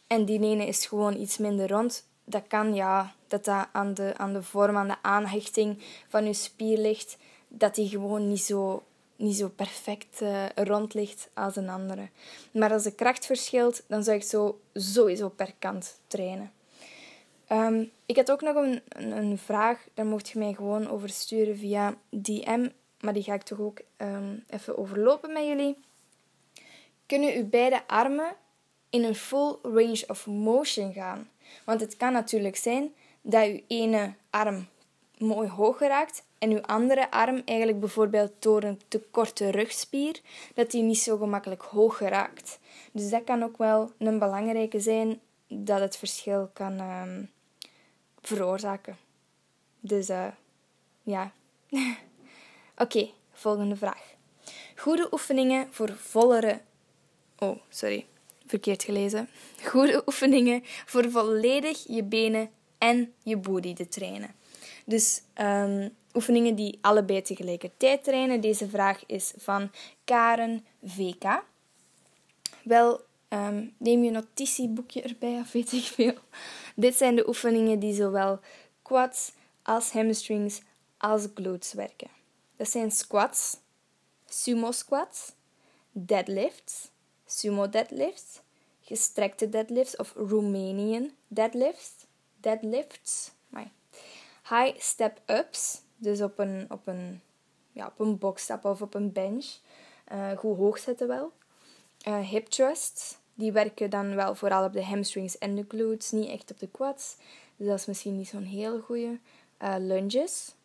en 0.07 0.25
die 0.25 0.41
ene 0.41 0.65
is 0.65 0.85
gewoon 0.85 1.19
iets 1.19 1.37
minder 1.37 1.67
rond, 1.67 2.05
dat 2.23 2.43
kan 2.47 2.73
ja, 2.75 3.13
dat 3.27 3.45
dat 3.45 3.67
aan 3.71 3.93
de, 3.93 4.13
aan 4.17 4.33
de 4.33 4.43
vorm, 4.43 4.77
aan 4.77 4.87
de 4.87 5.01
aanhechting 5.01 5.83
van 6.07 6.25
je 6.25 6.33
spier 6.33 6.77
ligt, 6.77 7.17
dat 7.47 7.75
die 7.75 7.89
gewoon 7.89 8.27
niet 8.27 8.41
zo, 8.41 8.83
niet 9.15 9.35
zo 9.35 9.49
perfect 9.49 10.21
uh, 10.21 10.45
rond 10.55 10.93
ligt 10.93 11.29
als 11.33 11.55
een 11.55 11.69
andere. 11.69 12.09
Maar 12.51 12.71
als 12.71 12.83
de 12.83 12.91
kracht 12.91 13.25
verschilt, 13.25 13.83
dan 13.87 14.03
zou 14.03 14.17
ik 14.17 14.23
zo 14.23 14.59
sowieso 14.73 15.29
per 15.29 15.53
kant 15.59 15.99
trainen. 16.07 16.51
Ehm, 17.49 17.85
ik 18.05 18.15
had 18.15 18.31
ook 18.31 18.41
nog 18.41 18.55
een, 18.55 18.81
een, 18.89 19.37
vraag, 19.37 19.87
daar 19.93 20.05
mocht 20.05 20.29
je 20.29 20.39
mij 20.39 20.53
gewoon 20.53 20.89
over 20.89 21.09
sturen 21.09 21.57
via 21.57 21.95
DM, 22.09 22.69
maar 22.99 23.13
die 23.13 23.23
ga 23.23 23.33
ik 23.33 23.43
toch 23.43 23.59
ook 23.59 23.79
ehm, 23.97 24.37
even 24.47 24.77
overlopen 24.77 25.33
met 25.33 25.45
jullie. 25.45 25.77
Kunnen 27.05 27.33
uw 27.33 27.49
beide 27.49 27.87
armen 27.87 28.35
in 28.89 29.03
een 29.03 29.15
full 29.15 29.55
range 29.61 30.03
of 30.07 30.27
motion 30.27 30.93
gaan? 30.93 31.29
Want 31.65 31.81
het 31.81 31.97
kan 31.97 32.13
natuurlijk 32.13 32.55
zijn 32.55 32.93
dat 33.21 33.45
je 33.45 33.63
ene 33.67 34.13
arm 34.29 34.67
mooi 35.17 35.49
hoog 35.49 35.79
raakt 35.79 36.23
en 36.37 36.49
je 36.49 36.63
andere 36.63 37.11
arm 37.11 37.41
eigenlijk 37.45 37.79
bijvoorbeeld 37.79 38.31
door 38.39 38.63
een 38.63 38.81
te 38.87 39.01
korte 39.11 39.49
rugspier, 39.49 40.21
dat 40.53 40.71
die 40.71 40.83
niet 40.83 40.99
zo 40.99 41.17
gemakkelijk 41.17 41.61
hoog 41.61 41.99
raakt. 41.99 42.59
Dus 42.91 43.09
dat 43.09 43.23
kan 43.23 43.43
ook 43.43 43.57
wel 43.57 43.91
een 43.97 44.19
belangrijke 44.19 44.79
zijn 44.79 45.19
dat 45.47 45.79
het 45.79 45.97
verschil 45.97 46.49
kan 46.53 46.79
ehm, 46.79 47.23
veroorzaken. 48.21 48.97
Dus 49.79 50.09
uh, 50.09 50.27
ja. 51.03 51.31
Oké, 52.77 53.09
volgende 53.31 53.75
vraag. 53.75 54.03
Goede 54.75 55.07
oefeningen 55.11 55.67
voor 55.71 55.95
vollere. 55.95 56.61
Oh, 57.37 57.57
sorry, 57.69 58.05
verkeerd 58.45 58.83
gelezen. 58.83 59.29
Goede 59.69 60.01
oefeningen 60.05 60.61
voor 60.63 61.11
volledig 61.11 61.87
je 61.87 62.03
benen 62.03 62.49
en 62.77 63.13
je 63.23 63.37
body 63.37 63.73
te 63.73 63.87
trainen. 63.87 64.35
Dus 64.85 65.21
um, 65.41 65.95
oefeningen 66.13 66.55
die 66.55 66.77
allebei 66.81 67.21
tegelijkertijd 67.21 68.03
trainen. 68.03 68.41
Deze 68.41 68.69
vraag 68.69 69.05
is 69.05 69.33
van 69.37 69.71
Karen 70.03 70.65
VK. 70.83 71.43
Wel, 72.63 73.01
um, 73.29 73.73
neem 73.77 74.03
je 74.03 74.11
notitieboekje 74.11 75.01
erbij 75.01 75.39
of 75.43 75.51
weet 75.51 75.71
ik 75.71 75.83
veel. 75.83 76.17
Dit 76.79 76.95
zijn 76.95 77.15
de 77.15 77.27
oefeningen 77.27 77.79
die 77.79 77.93
zowel 77.93 78.39
quads 78.81 79.31
als 79.63 79.91
hamstrings 79.91 80.61
als 80.97 81.27
glutes 81.33 81.73
werken. 81.73 82.09
Dat 82.55 82.69
zijn 82.69 82.91
squats, 82.91 83.57
sumo 84.25 84.71
squats, 84.71 85.31
deadlifts, 85.91 86.89
sumo 87.25 87.69
deadlifts, 87.69 88.39
gestrekte 88.81 89.49
deadlifts 89.49 89.95
of 89.95 90.13
Romanian 90.15 91.11
deadlifts, 91.27 92.05
deadlifts, 92.39 93.31
high 94.49 94.79
step 94.79 95.21
ups, 95.25 95.81
dus 95.97 96.21
op 96.21 96.39
een, 96.39 96.65
op 96.69 96.87
een, 96.87 97.21
ja, 97.71 97.87
op 97.87 97.99
een 97.99 98.19
of 98.61 98.81
op 98.81 98.93
een 98.93 99.11
bench, 99.11 99.45
uh, 100.11 100.31
goed 100.37 100.57
hoog 100.57 100.79
zetten 100.79 101.07
wel. 101.07 101.31
Uh, 102.07 102.19
hip 102.19 102.47
thrusts, 102.47 103.17
die 103.39 103.51
werken 103.51 103.89
dan 103.89 104.15
wel 104.15 104.35
vooral 104.35 104.65
op 104.65 104.73
de 104.73 104.83
hamstrings 104.83 105.37
en 105.37 105.55
de 105.55 105.65
glutes, 105.67 106.11
niet 106.11 106.29
echt 106.29 106.51
op 106.51 106.59
de 106.59 106.67
quads. 106.67 107.15
Dus 107.55 107.67
dat 107.67 107.79
is 107.79 107.85
misschien 107.85 108.17
niet 108.17 108.27
zo'n 108.27 108.43
hele 108.43 108.81
goede. 108.81 109.19
Uh, 109.61 109.75
lunges. 109.77 110.55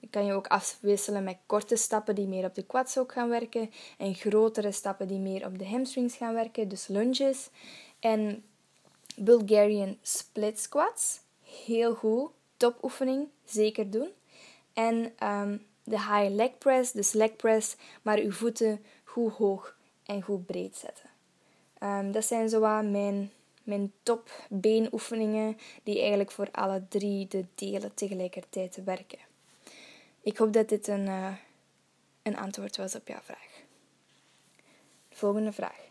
Die 0.00 0.08
kan 0.10 0.24
je 0.24 0.32
ook 0.32 0.46
afwisselen 0.46 1.24
met 1.24 1.36
korte 1.46 1.76
stappen 1.76 2.14
die 2.14 2.26
meer 2.26 2.44
op 2.44 2.54
de 2.54 2.62
quads 2.62 2.98
ook 2.98 3.12
gaan 3.12 3.28
werken. 3.28 3.70
En 3.98 4.14
grotere 4.14 4.72
stappen 4.72 5.08
die 5.08 5.18
meer 5.18 5.46
op 5.46 5.58
de 5.58 5.66
hamstrings 5.66 6.16
gaan 6.16 6.34
werken. 6.34 6.68
Dus 6.68 6.86
lunges. 6.86 7.48
En 7.98 8.44
Bulgarian 9.16 9.98
split 10.02 10.60
squats. 10.60 11.20
Heel 11.66 11.94
goed. 11.94 12.30
Topoefening. 12.56 13.28
Zeker 13.44 13.90
doen. 13.90 14.08
En 14.72 15.12
ehm, 15.18 15.56
de 15.84 15.98
high 15.98 16.30
leg 16.30 16.58
press. 16.58 16.92
Dus 16.92 17.12
leg 17.12 17.36
press. 17.36 17.76
Maar 18.02 18.18
uw 18.18 18.32
voeten 18.32 18.84
goed 19.04 19.32
hoog 19.32 19.76
en 20.06 20.22
goed 20.22 20.46
breed 20.46 20.76
zetten. 20.76 21.07
Um, 21.82 22.12
dat 22.12 22.24
zijn 22.24 22.48
zo 22.48 22.82
mijn, 22.82 23.32
mijn 23.62 23.92
top 24.02 24.30
beenoefeningen 24.48 25.58
die 25.82 25.98
eigenlijk 26.00 26.30
voor 26.30 26.48
alle 26.52 26.82
drie 26.88 27.28
de 27.28 27.44
delen 27.54 27.94
tegelijkertijd 27.94 28.84
werken. 28.84 29.18
Ik 30.20 30.36
hoop 30.36 30.52
dat 30.52 30.68
dit 30.68 30.88
een, 30.88 31.06
uh, 31.06 31.34
een 32.22 32.36
antwoord 32.36 32.76
was 32.76 32.94
op 32.94 33.08
jouw 33.08 33.20
vraag. 33.20 33.62
Volgende 35.10 35.52
vraag. 35.52 35.86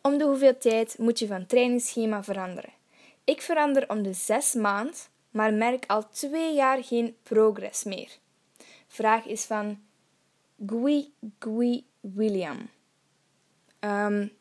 Om 0.00 0.18
de 0.18 0.24
hoeveel 0.24 0.58
tijd 0.58 0.98
moet 0.98 1.18
je 1.18 1.26
van 1.26 1.46
trainingsschema 1.46 2.24
veranderen? 2.24 2.72
Ik 3.24 3.42
verander 3.42 3.90
om 3.90 4.02
de 4.02 4.12
zes 4.12 4.54
maand, 4.54 5.08
maar 5.30 5.52
merk 5.52 5.84
al 5.86 6.08
twee 6.08 6.54
jaar 6.54 6.84
geen 6.84 7.16
progress 7.22 7.84
meer. 7.84 8.18
Vraag 8.86 9.24
is 9.24 9.44
van 9.44 9.80
Gui 10.66 11.12
Gui 11.38 11.84
William. 12.00 12.70
Um, 13.80 14.36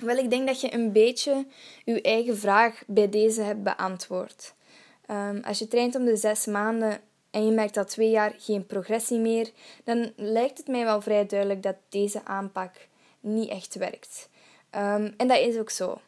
wel, 0.00 0.16
ik 0.16 0.30
denk 0.30 0.46
dat 0.46 0.60
je 0.60 0.74
een 0.74 0.92
beetje 0.92 1.46
je 1.84 2.02
eigen 2.02 2.38
vraag 2.38 2.82
bij 2.86 3.08
deze 3.08 3.42
hebt 3.42 3.62
beantwoord. 3.62 4.54
Um, 5.10 5.42
als 5.44 5.58
je 5.58 5.68
traint 5.68 5.94
om 5.94 6.04
de 6.04 6.16
zes 6.16 6.46
maanden 6.46 7.00
en 7.30 7.46
je 7.46 7.52
merkt 7.52 7.76
al 7.76 7.84
twee 7.84 8.10
jaar 8.10 8.34
geen 8.38 8.66
progressie 8.66 9.18
meer, 9.18 9.50
dan 9.84 10.12
lijkt 10.16 10.58
het 10.58 10.66
mij 10.66 10.84
wel 10.84 11.00
vrij 11.00 11.26
duidelijk 11.26 11.62
dat 11.62 11.76
deze 11.88 12.24
aanpak 12.24 12.74
niet 13.20 13.48
echt 13.48 13.74
werkt. 13.74 14.28
Um, 14.74 15.14
en 15.16 15.28
dat 15.28 15.38
is 15.38 15.58
ook 15.58 15.70
zo. 15.70 16.00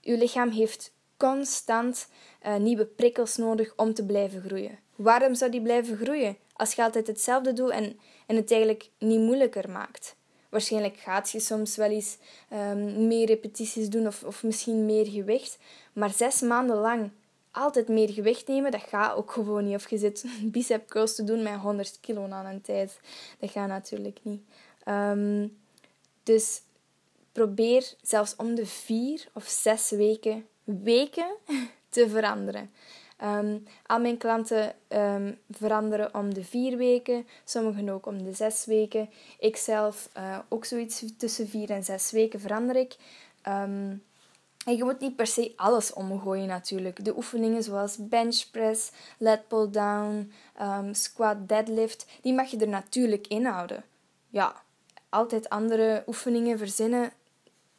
Je 0.00 0.16
lichaam 0.16 0.50
heeft 0.50 0.92
constant 1.16 2.08
uh, 2.46 2.56
nieuwe 2.56 2.86
prikkels 2.86 3.36
nodig 3.36 3.72
om 3.76 3.94
te 3.94 4.06
blijven 4.06 4.42
groeien. 4.42 4.78
Waarom 4.96 5.34
zou 5.34 5.50
die 5.50 5.62
blijven 5.62 5.96
groeien 5.96 6.36
als 6.52 6.74
je 6.74 6.82
altijd 6.82 7.06
hetzelfde 7.06 7.52
doet 7.52 7.70
en, 7.70 7.98
en 8.26 8.36
het 8.36 8.50
eigenlijk 8.50 8.88
niet 8.98 9.20
moeilijker 9.20 9.70
maakt? 9.70 10.16
Waarschijnlijk 10.56 10.96
gaat 10.96 11.30
je 11.30 11.40
soms 11.40 11.76
wel 11.76 11.90
eens 11.90 12.16
um, 12.52 13.06
meer 13.06 13.26
repetities 13.26 13.88
doen 13.88 14.06
of, 14.06 14.22
of 14.22 14.42
misschien 14.42 14.84
meer 14.84 15.06
gewicht. 15.06 15.58
Maar 15.92 16.10
zes 16.10 16.40
maanden 16.40 16.76
lang 16.76 17.10
altijd 17.50 17.88
meer 17.88 18.08
gewicht 18.08 18.48
nemen, 18.48 18.70
dat 18.70 18.82
gaat 18.88 19.16
ook 19.16 19.32
gewoon 19.32 19.64
niet. 19.64 19.74
Of 19.74 19.90
je 19.90 19.98
zit 19.98 20.24
bicep 20.52 20.88
curls 20.88 21.14
te 21.14 21.24
doen 21.24 21.42
met 21.42 21.54
100 21.54 21.98
kilo 22.00 22.28
aan 22.28 22.46
een 22.46 22.60
tijd. 22.60 23.00
Dat 23.38 23.50
gaat 23.50 23.68
natuurlijk 23.68 24.18
niet. 24.22 24.42
Um, 24.88 25.58
dus 26.22 26.62
probeer 27.32 27.94
zelfs 28.02 28.36
om 28.36 28.54
de 28.54 28.66
vier 28.66 29.28
of 29.32 29.44
zes 29.44 29.90
weken, 29.90 30.46
weken 30.64 31.36
te 31.88 32.08
veranderen. 32.08 32.70
Um, 33.24 33.66
al 33.86 34.00
mijn 34.00 34.16
klanten 34.16 34.74
um, 34.88 35.38
veranderen 35.50 36.14
om 36.14 36.34
de 36.34 36.44
vier 36.44 36.76
weken, 36.76 37.26
sommigen 37.44 37.88
ook 37.88 38.06
om 38.06 38.22
de 38.22 38.32
zes 38.32 38.64
weken. 38.64 39.10
Ik 39.38 39.56
zelf 39.56 40.08
uh, 40.16 40.38
ook 40.48 40.64
zoiets 40.64 41.04
tussen 41.18 41.48
vier 41.48 41.70
en 41.70 41.84
zes 41.84 42.10
weken 42.10 42.40
verander 42.40 42.76
ik. 42.76 42.96
Um, 43.48 44.04
en 44.66 44.76
je 44.76 44.84
moet 44.84 45.00
niet 45.00 45.16
per 45.16 45.26
se 45.26 45.52
alles 45.56 45.92
omgooien 45.92 46.46
natuurlijk. 46.46 47.04
De 47.04 47.16
oefeningen 47.16 47.62
zoals 47.62 47.96
bench 48.00 48.44
press, 48.50 48.90
lat 49.18 49.48
pull 49.48 49.70
down, 49.70 50.32
squat 50.92 51.48
deadlift, 51.48 52.06
die 52.22 52.34
mag 52.34 52.50
je 52.50 52.58
er 52.58 52.68
natuurlijk 52.68 53.26
inhouden. 53.26 53.84
Ja, 54.28 54.62
altijd 55.08 55.48
andere 55.48 56.02
oefeningen 56.06 56.58
verzinnen. 56.58 57.12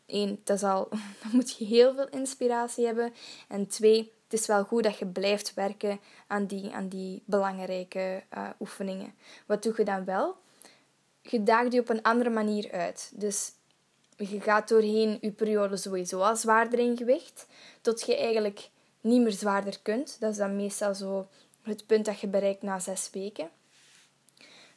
Eén, 0.06 0.41
dat 0.43 0.63
al, 0.63 0.88
dan 1.21 1.32
moet 1.32 1.58
je 1.58 1.65
heel 1.65 1.93
veel 1.93 2.10
inspiratie 2.10 2.86
hebben. 2.86 3.13
En 3.47 3.67
twee, 3.67 4.12
het 4.27 4.39
is 4.39 4.47
wel 4.47 4.63
goed 4.63 4.83
dat 4.83 4.97
je 4.97 5.05
blijft 5.05 5.53
werken 5.53 5.99
aan 6.27 6.45
die, 6.45 6.73
aan 6.73 6.87
die 6.87 7.21
belangrijke 7.25 8.23
uh, 8.37 8.49
oefeningen. 8.59 9.13
Wat 9.45 9.63
doe 9.63 9.73
je 9.77 9.83
dan 9.83 10.05
wel? 10.05 10.35
Je 11.21 11.43
daagt 11.43 11.71
die 11.71 11.79
op 11.79 11.89
een 11.89 12.01
andere 12.01 12.29
manier 12.29 12.71
uit. 12.71 13.11
Dus 13.15 13.51
je 14.17 14.41
gaat 14.41 14.67
doorheen 14.67 15.17
je 15.21 15.31
periode 15.31 15.77
sowieso 15.77 16.19
al 16.19 16.35
zwaarder 16.35 16.79
in 16.79 16.97
gewicht, 16.97 17.47
tot 17.81 18.05
je 18.05 18.17
eigenlijk 18.17 18.69
niet 19.01 19.21
meer 19.21 19.31
zwaarder 19.31 19.79
kunt. 19.81 20.19
Dat 20.19 20.31
is 20.31 20.37
dan 20.37 20.55
meestal 20.55 20.95
zo 20.95 21.27
het 21.61 21.85
punt 21.85 22.05
dat 22.05 22.19
je 22.19 22.27
bereikt 22.27 22.61
na 22.61 22.79
zes 22.79 23.09
weken. 23.11 23.49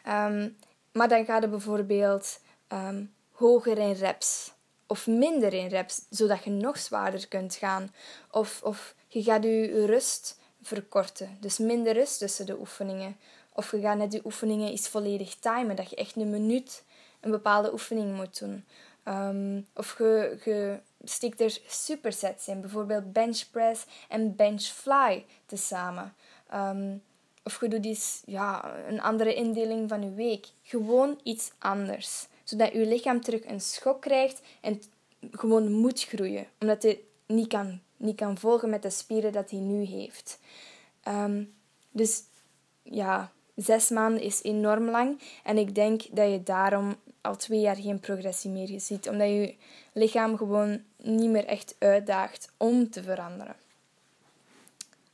Um, 0.08 0.56
maar 0.92 1.08
dan 1.08 1.24
ga 1.24 1.40
je 1.40 1.48
bijvoorbeeld 1.48 2.40
um, 2.72 3.14
hoger 3.30 3.78
in 3.78 3.92
reps 3.92 4.52
of 4.86 5.06
minder 5.06 5.52
in 5.52 5.68
reps, 5.68 6.02
zodat 6.10 6.44
je 6.44 6.50
nog 6.50 6.78
zwaarder 6.78 7.28
kunt 7.28 7.54
gaan. 7.54 7.94
Of, 8.30 8.62
of 8.62 8.94
je 9.12 9.22
gaat 9.22 9.44
je 9.44 9.86
rust 9.86 10.38
verkorten, 10.62 11.36
dus 11.40 11.58
minder 11.58 11.92
rust 11.92 12.18
tussen 12.18 12.46
de 12.46 12.58
oefeningen. 12.58 13.16
Of 13.52 13.70
je 13.70 13.80
gaat 13.80 13.96
net 13.96 14.10
die 14.10 14.24
oefeningen 14.24 14.70
eens 14.70 14.88
volledig 14.88 15.34
timen, 15.34 15.76
dat 15.76 15.90
je 15.90 15.96
echt 15.96 16.16
een 16.16 16.30
minuut 16.30 16.84
een 17.20 17.30
bepaalde 17.30 17.72
oefening 17.72 18.16
moet 18.16 18.38
doen. 18.38 18.64
Um, 19.04 19.66
of 19.74 19.98
je, 19.98 20.80
stikt 21.04 21.40
er 21.40 21.58
supersets 21.66 22.48
in, 22.48 22.60
bijvoorbeeld 22.60 23.12
bench 23.12 23.42
press 23.50 23.86
en 24.08 24.36
bench 24.36 24.62
fly 24.62 25.24
tezamen. 25.46 26.14
Um, 26.54 27.02
of 27.44 27.60
je 27.60 27.68
doet 27.68 27.84
iets, 27.84 28.22
ja, 28.26 28.76
een 28.88 29.00
andere 29.00 29.34
indeling 29.34 29.88
van 29.88 30.02
je 30.02 30.14
week. 30.14 30.46
Gewoon 30.62 31.20
iets 31.22 31.52
anders. 31.58 32.26
Zodat 32.44 32.72
je 32.72 32.86
lichaam 32.86 33.20
terug 33.20 33.44
een 33.44 33.60
schok 33.60 34.00
krijgt 34.00 34.40
en 34.60 34.82
gewoon 35.30 35.72
moet 35.72 36.04
groeien. 36.04 36.46
Omdat 36.58 36.82
hij 36.82 37.00
niet 37.26 37.48
kan, 37.48 37.80
niet 38.00 38.16
kan 38.16 38.38
volgen 38.38 38.70
met 38.70 38.82
de 38.82 38.90
spieren 38.90 39.32
dat 39.32 39.50
hij 39.50 39.60
nu 39.60 39.84
heeft. 39.84 40.38
Um, 41.08 41.54
dus 41.90 42.22
ja, 42.82 43.32
zes 43.54 43.88
maanden 43.88 44.22
is 44.22 44.42
enorm 44.42 44.90
lang. 44.90 45.20
En 45.44 45.58
ik 45.58 45.74
denk 45.74 46.02
dat 46.10 46.30
je 46.30 46.42
daarom 46.42 46.96
al 47.20 47.36
twee 47.36 47.60
jaar 47.60 47.76
geen 47.76 48.00
progressie 48.00 48.50
meer 48.50 48.80
ziet. 48.80 49.08
Omdat 49.08 49.28
je 49.28 49.54
lichaam 49.92 50.36
gewoon 50.36 50.82
niet 50.96 51.30
meer 51.30 51.46
echt 51.46 51.76
uitdaagt 51.78 52.52
om 52.56 52.90
te 52.90 53.02
veranderen. 53.02 53.56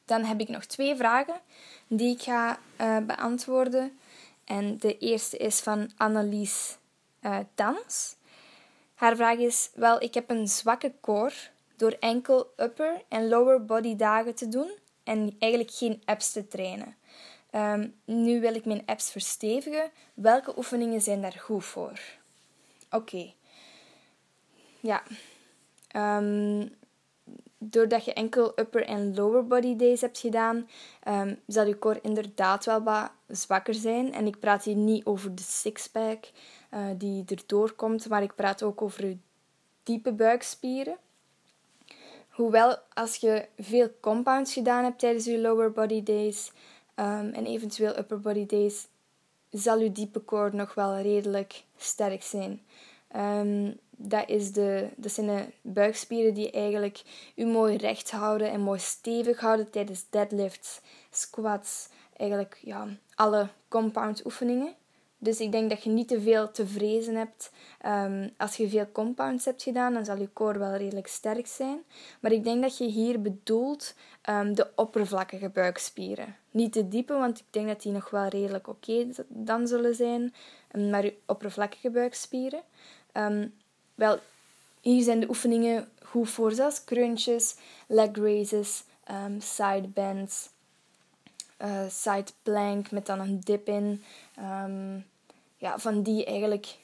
Dan 0.04 0.24
heb 0.24 0.40
ik 0.40 0.48
nog 0.48 0.64
twee 0.64 0.96
vragen 0.96 1.40
die 1.86 2.14
ik 2.14 2.22
ga 2.22 2.58
uh, 2.80 2.98
beantwoorden. 2.98 3.98
En 4.44 4.78
de 4.78 4.98
eerste 4.98 5.36
is 5.36 5.60
van 5.60 5.90
Annelies 5.96 6.76
uh, 7.20 7.38
Dans. 7.54 8.16
Haar 8.94 9.16
vraag 9.16 9.38
is: 9.38 9.70
Wel, 9.74 10.02
ik 10.02 10.14
heb 10.14 10.30
een 10.30 10.48
zwakke 10.48 10.92
core 11.00 11.34
door 11.76 11.96
enkel 12.00 12.52
upper 12.56 13.02
en 13.08 13.28
lower 13.28 13.64
body 13.64 13.96
dagen 13.96 14.34
te 14.34 14.48
doen 14.48 14.70
en 15.04 15.36
eigenlijk 15.38 15.72
geen 15.72 16.02
abs 16.04 16.32
te 16.32 16.48
trainen. 16.48 16.96
Um, 17.52 17.94
nu 18.04 18.40
wil 18.40 18.54
ik 18.54 18.64
mijn 18.64 18.82
abs 18.86 19.10
verstevigen. 19.10 19.90
Welke 20.14 20.56
oefeningen 20.56 21.00
zijn 21.00 21.22
daar 21.22 21.38
goed 21.40 21.64
voor? 21.64 22.00
Oké. 22.90 23.32
Ja. 24.80 25.02
Um, 25.96 26.74
doordat 27.58 28.04
je 28.04 28.12
enkel 28.12 28.52
upper 28.56 28.84
en 28.84 29.14
lower 29.14 29.46
body 29.46 29.76
days 29.76 30.00
hebt 30.00 30.18
gedaan, 30.18 30.68
um, 31.08 31.40
zal 31.46 31.66
je 31.66 31.78
core 31.78 32.00
inderdaad 32.02 32.64
wel 32.64 32.82
wat 32.82 33.10
zwakker 33.28 33.74
zijn. 33.74 34.14
En 34.14 34.26
ik 34.26 34.40
praat 34.40 34.64
hier 34.64 34.76
niet 34.76 35.04
over 35.04 35.34
de 35.34 35.42
sixpack 35.42 36.24
uh, 36.74 36.86
die 36.96 37.24
erdoor 37.26 37.72
komt, 37.72 38.08
maar 38.08 38.22
ik 38.22 38.34
praat 38.34 38.62
ook 38.62 38.82
over 38.82 39.16
diepe 39.82 40.12
buikspieren. 40.12 40.96
Hoewel, 42.36 42.76
als 42.92 43.16
je 43.16 43.48
veel 43.58 43.90
compounds 44.00 44.52
gedaan 44.52 44.84
hebt 44.84 44.98
tijdens 44.98 45.24
je 45.24 45.40
lower 45.40 45.72
body 45.72 46.02
days 46.02 46.52
um, 46.96 47.32
en 47.32 47.46
eventueel 47.46 47.98
upper 47.98 48.20
body 48.20 48.46
days, 48.46 48.86
zal 49.50 49.78
je 49.78 49.92
diepe 49.92 50.24
core 50.24 50.56
nog 50.56 50.74
wel 50.74 50.98
redelijk 50.98 51.64
sterk 51.76 52.22
zijn. 52.22 52.62
Um, 53.16 53.78
dat, 53.90 54.28
is 54.28 54.52
de, 54.52 54.88
dat 54.96 55.12
zijn 55.12 55.26
de 55.26 55.46
buikspieren 55.60 56.34
die 56.34 56.50
eigenlijk 56.50 57.02
u 57.34 57.44
mooi 57.44 57.76
recht 57.76 58.10
houden 58.10 58.50
en 58.50 58.60
mooi 58.60 58.78
stevig 58.78 59.40
houden 59.40 59.70
tijdens 59.70 60.10
deadlifts, 60.10 60.80
squats, 61.10 61.88
eigenlijk 62.16 62.58
ja, 62.62 62.86
alle 63.14 63.48
compound 63.68 64.24
oefeningen. 64.24 64.74
Dus 65.18 65.40
ik 65.40 65.52
denk 65.52 65.70
dat 65.70 65.82
je 65.82 65.90
niet 65.90 66.08
te 66.08 66.20
veel 66.20 66.50
te 66.50 66.66
vrezen 66.66 67.14
hebt. 67.14 67.52
Ehm, 67.80 68.28
als 68.36 68.56
je 68.56 68.68
veel 68.68 68.92
compounds 68.92 69.44
hebt 69.44 69.62
gedaan, 69.62 69.92
dan 69.92 70.04
zal 70.04 70.18
je 70.18 70.32
core 70.32 70.58
wel 70.58 70.74
redelijk 70.74 71.06
sterk 71.06 71.46
zijn. 71.46 71.78
Maar 72.20 72.32
ik 72.32 72.44
denk 72.44 72.62
dat 72.62 72.78
je 72.78 72.84
hier 72.84 73.22
bedoelt 73.22 73.94
um, 74.30 74.54
de 74.54 74.70
oppervlakkige 74.74 75.48
buikspieren. 75.48 76.36
Niet 76.50 76.74
de 76.74 76.88
diepe, 76.88 77.12
want 77.12 77.38
ik 77.38 77.44
denk 77.50 77.66
dat 77.68 77.82
die 77.82 77.92
nog 77.92 78.10
wel 78.10 78.28
redelijk 78.28 78.68
oké 78.68 79.06
dan 79.28 79.66
zullen 79.66 79.94
zijn. 79.94 80.34
Ehm, 80.70 80.90
maar 80.90 81.04
je 81.04 81.16
oppervlakkige 81.26 81.90
buikspieren. 81.90 82.62
wel, 83.94 84.18
hier 84.80 85.02
zijn 85.02 85.20
de 85.20 85.28
oefeningen 85.28 85.88
goed 86.02 86.30
voor, 86.30 86.52
zoals 86.52 86.84
crunches, 86.84 87.56
leg 87.86 88.08
raises, 88.12 88.84
side 89.38 89.88
bends, 89.88 90.48
uh, 91.62 91.88
side 91.88 92.32
plank 92.42 92.90
met 92.90 93.06
dan 93.06 93.20
een 93.20 93.40
dip 93.40 93.68
in. 93.68 94.02
Um, 94.38 95.06
ja, 95.56 95.78
van 95.78 96.02
die 96.02 96.24
eigenlijk 96.24 96.76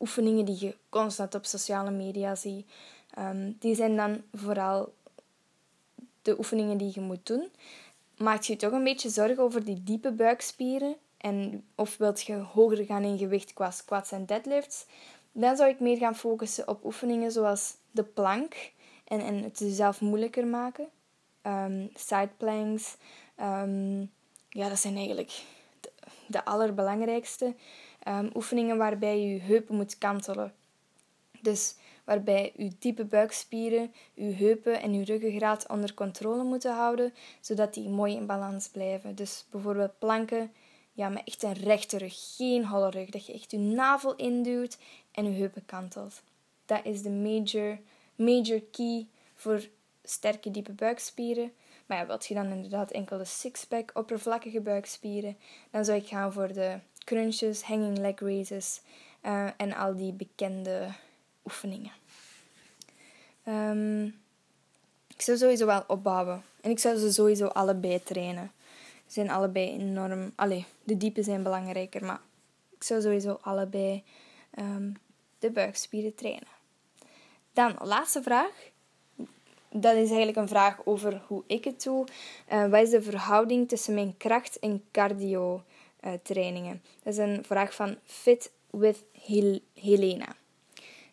oefeningen 0.00 0.44
die 0.44 0.64
je 0.64 0.76
constant 0.88 1.34
op 1.34 1.44
sociale 1.44 1.90
media 1.90 2.34
ziet. 2.34 2.66
Um, 3.18 3.56
die 3.60 3.74
zijn 3.74 3.96
dan 3.96 4.22
vooral 4.34 4.92
de 6.22 6.38
oefeningen 6.38 6.76
die 6.76 6.90
je 6.94 7.00
moet 7.00 7.26
doen. 7.26 7.48
Maak 8.16 8.42
je 8.42 8.56
toch 8.56 8.72
een 8.72 8.84
beetje 8.84 9.08
zorgen 9.08 9.38
over 9.38 9.64
die 9.64 9.82
diepe 9.82 10.10
buikspieren 10.12 10.96
en 11.16 11.64
of 11.74 11.96
wilt 11.96 12.22
je 12.22 12.34
hoger 12.34 12.84
gaan 12.84 13.02
in 13.02 13.18
gewicht 13.18 13.52
qua 13.52 13.70
squats 13.70 14.12
en 14.12 14.26
deadlifts, 14.26 14.86
dan 15.32 15.56
zou 15.56 15.70
ik 15.70 15.80
meer 15.80 15.96
gaan 15.96 16.16
focussen 16.16 16.68
op 16.68 16.84
oefeningen 16.84 17.32
zoals 17.32 17.74
de 17.90 18.02
plank 18.02 18.54
en, 19.04 19.20
en 19.20 19.42
het 19.42 19.58
jezelf 19.58 20.00
moeilijker 20.00 20.46
maken. 20.46 20.88
Um, 21.42 21.90
side 21.94 22.28
planks. 22.36 22.96
Um, 23.40 24.10
ja, 24.48 24.68
dat 24.68 24.78
zijn 24.78 24.96
eigenlijk 24.96 25.42
de, 26.26 26.44
allerbelangrijkste. 26.44 27.54
Um, 28.08 28.30
oefeningen 28.34 28.76
waarbij 28.76 29.20
je 29.20 29.40
heupen 29.40 29.76
moet 29.76 29.98
kantelen. 29.98 30.54
Dus 31.40 31.74
waarbij 32.04 32.52
je 32.56 32.70
diepe 32.78 33.04
buikspieren, 33.04 33.92
je 34.14 34.32
heupen 34.32 34.80
en 34.80 34.94
je 34.94 35.04
ruggengraat 35.04 35.68
onder 35.68 35.94
controle 35.94 36.42
moeten 36.42 36.74
houden, 36.74 37.14
zodat 37.40 37.74
die 37.74 37.88
mooi 37.88 38.14
in 38.14 38.26
balans 38.26 38.68
blijven. 38.68 39.14
Dus 39.14 39.44
bijvoorbeeld 39.50 39.98
planken, 39.98 40.52
ja, 40.92 41.08
met 41.08 41.22
echt 41.24 41.42
een 41.42 41.52
rechte 41.52 41.98
rug, 41.98 42.34
geen 42.36 42.66
holle 42.66 42.90
rug. 42.90 43.10
Dat 43.10 43.26
je 43.26 43.32
echt 43.32 43.50
je 43.50 43.58
navel 43.58 44.14
induwt 44.14 44.78
en 45.12 45.24
je 45.24 45.38
heupen 45.38 45.64
kantelt. 45.66 46.22
Dat 46.66 46.84
is 46.84 47.02
de 47.02 47.10
major, 47.10 47.78
major 48.14 48.62
key 48.70 49.06
voor 49.34 49.68
sterke 50.04 50.50
diepe 50.50 50.72
buikspieren. 50.72 51.52
Maar 51.86 51.98
ja, 51.98 52.06
wilt 52.06 52.26
je 52.26 52.34
dan 52.34 52.46
inderdaad 52.46 52.90
enkel 52.90 53.18
de 53.18 53.24
sixpack, 53.24 53.90
oppervlakkige 53.94 54.60
buikspieren, 54.60 55.38
dan 55.70 55.84
zou 55.84 55.98
ik 55.98 56.06
gaan 56.06 56.32
voor 56.32 56.52
de 56.52 56.78
crunches, 57.04 57.62
hanging 57.62 57.98
leg 57.98 58.20
raises 58.20 58.80
uh, 59.22 59.48
en 59.56 59.74
al 59.74 59.96
die 59.96 60.12
bekende 60.12 60.88
oefeningen. 61.44 61.92
Um, 63.48 64.04
ik 65.14 65.22
zou 65.22 65.36
sowieso 65.36 65.66
wel 65.66 65.84
opbouwen. 65.86 66.42
En 66.60 66.70
ik 66.70 66.78
zou 66.78 66.98
ze 66.98 67.12
sowieso 67.12 67.46
allebei 67.46 68.02
trainen. 68.02 68.52
Ze 69.06 69.12
zijn 69.12 69.30
allebei 69.30 69.70
enorm... 69.70 70.32
Allee, 70.34 70.66
de 70.84 70.96
diepe 70.96 71.22
zijn 71.22 71.42
belangrijker, 71.42 72.04
maar 72.04 72.20
ik 72.76 72.82
zou 72.84 73.00
sowieso 73.00 73.38
allebei 73.40 74.04
um, 74.58 74.96
de 75.38 75.50
buikspieren 75.50 76.14
trainen. 76.14 76.48
Dan, 77.52 77.76
laatste 77.80 78.22
vraag. 78.22 78.70
Dat 79.70 79.94
is 79.94 80.08
eigenlijk 80.08 80.36
een 80.36 80.48
vraag 80.48 80.80
over 80.84 81.22
hoe 81.26 81.42
ik 81.46 81.64
het 81.64 81.82
doe. 81.82 82.06
Uh, 82.52 82.68
wat 82.68 82.82
is 82.82 82.90
de 82.90 83.02
verhouding 83.02 83.68
tussen 83.68 83.94
mijn 83.94 84.14
kracht 84.16 84.58
en 84.58 84.84
cardio 84.92 85.62
uh, 86.04 86.12
trainingen? 86.22 86.82
Dat 87.02 87.12
is 87.12 87.18
een 87.18 87.44
vraag 87.44 87.74
van 87.74 87.96
Fit 88.04 88.50
with 88.70 89.04
Hel 89.26 89.58
Helena. 89.74 90.36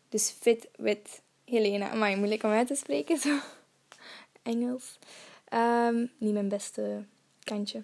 Dus 0.09 0.35
Fit 0.39 0.67
with 0.75 1.21
Helena. 1.45 1.93
Maar 1.93 2.17
moeilijk 2.17 2.43
om 2.43 2.51
uit 2.51 2.67
te 2.67 2.75
spreken, 2.75 3.17
zo. 3.17 3.37
Engels. 4.43 4.99
Um, 5.53 6.11
niet 6.17 6.33
mijn 6.33 6.49
beste 6.49 7.03
kantje. 7.43 7.83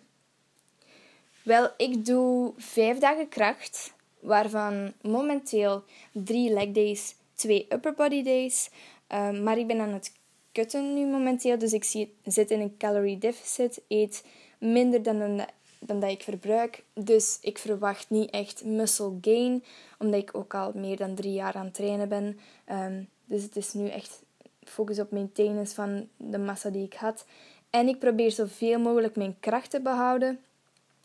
Wel, 1.44 1.70
ik 1.78 2.06
doe 2.06 2.54
vijf 2.58 2.98
dagen 2.98 3.30
kracht, 3.30 3.94
waarvan 4.20 4.94
momenteel 5.02 5.84
drie 6.12 6.54
leg 6.54 6.72
days, 6.72 7.16
twee 7.34 7.66
upper 7.70 7.94
body 7.94 8.24
days. 8.24 8.70
Um, 9.14 9.44
maar 9.44 9.58
ik 9.58 9.68
ben 9.68 9.80
aan 9.80 9.94
het 9.94 10.12
kutten 10.52 10.94
nu 10.94 11.06
momenteel, 11.06 11.58
dus 11.58 11.74
ik 11.74 11.84
zit 12.24 12.52
in 12.52 12.60
een 12.60 12.78
calorie 12.78 13.18
deficit, 13.18 13.82
eet 13.88 14.24
minder 14.58 15.04
dan, 15.04 15.46
dan 15.80 16.00
dat 16.00 16.10
ik 16.10 16.24
verbruik. 16.24 16.84
Dus 16.94 17.38
ik 17.42 17.58
verwacht 17.58 18.10
niet 18.10 18.30
echt 18.30 18.64
muscle 18.66 19.18
gain, 19.22 19.64
omdat 20.00 20.22
ik 20.22 20.36
ook 20.36 20.54
al 20.54 20.72
meer 20.76 20.98
dan 20.98 21.16
drie 21.16 21.34
jaar 21.34 21.54
aan 21.54 21.66
het 21.66 21.74
trainen 21.74 22.10
ben. 22.10 22.40
Um, 22.72 23.10
dus 23.26 23.44
het 23.44 23.56
is 23.56 23.74
nu 23.74 23.88
echt 23.88 24.22
focus 24.64 25.00
op 25.00 25.12
maintenance 25.12 25.76
van 25.76 26.08
de 26.18 26.38
massa 26.38 26.70
die 26.70 26.86
ik 26.86 26.94
had. 26.94 27.26
En 27.70 27.88
ik 27.88 28.00
probeer 28.00 28.32
zoveel 28.32 28.80
mogelijk 28.80 29.16
mijn 29.16 29.36
kracht 29.40 29.70
te 29.70 29.82
behouden. 29.82 30.40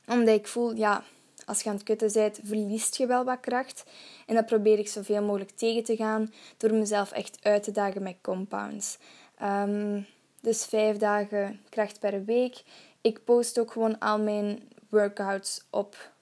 Omdat 0.06 0.34
ik 0.34 0.46
voel, 0.46 0.74
ja, 0.74 1.04
als 1.44 1.62
je 1.62 1.68
aan 1.68 1.74
het 1.74 1.84
kutten 1.84 2.12
bent, 2.12 2.40
verliest 2.42 2.96
je 2.96 3.06
wel 3.06 3.24
wat 3.24 3.40
kracht. 3.40 3.84
En 4.26 4.34
dat 4.34 4.46
probeer 4.46 4.78
ik 4.78 4.88
zoveel 4.88 5.22
mogelijk 5.22 5.50
tegen 5.50 5.84
te 5.84 5.96
gaan 5.96 6.32
door 6.56 6.74
mezelf 6.74 7.12
echt 7.12 7.38
uit 7.42 7.62
te 7.62 7.70
dagen 7.70 8.02
met 8.02 8.16
compounds. 8.20 8.98
Um, 9.44 10.06
dus 10.40 10.64
vijf 10.64 10.96
dagen 10.96 11.60
kracht 11.68 12.00
per 12.00 12.24
week. 12.24 12.62
Ik 13.00 13.24
post 13.24 13.58
ook 13.58 13.72
gewoon 13.72 13.98
al 13.98 14.18
mijn 14.18 14.62
workouts 14.88 15.64
op 15.70 16.12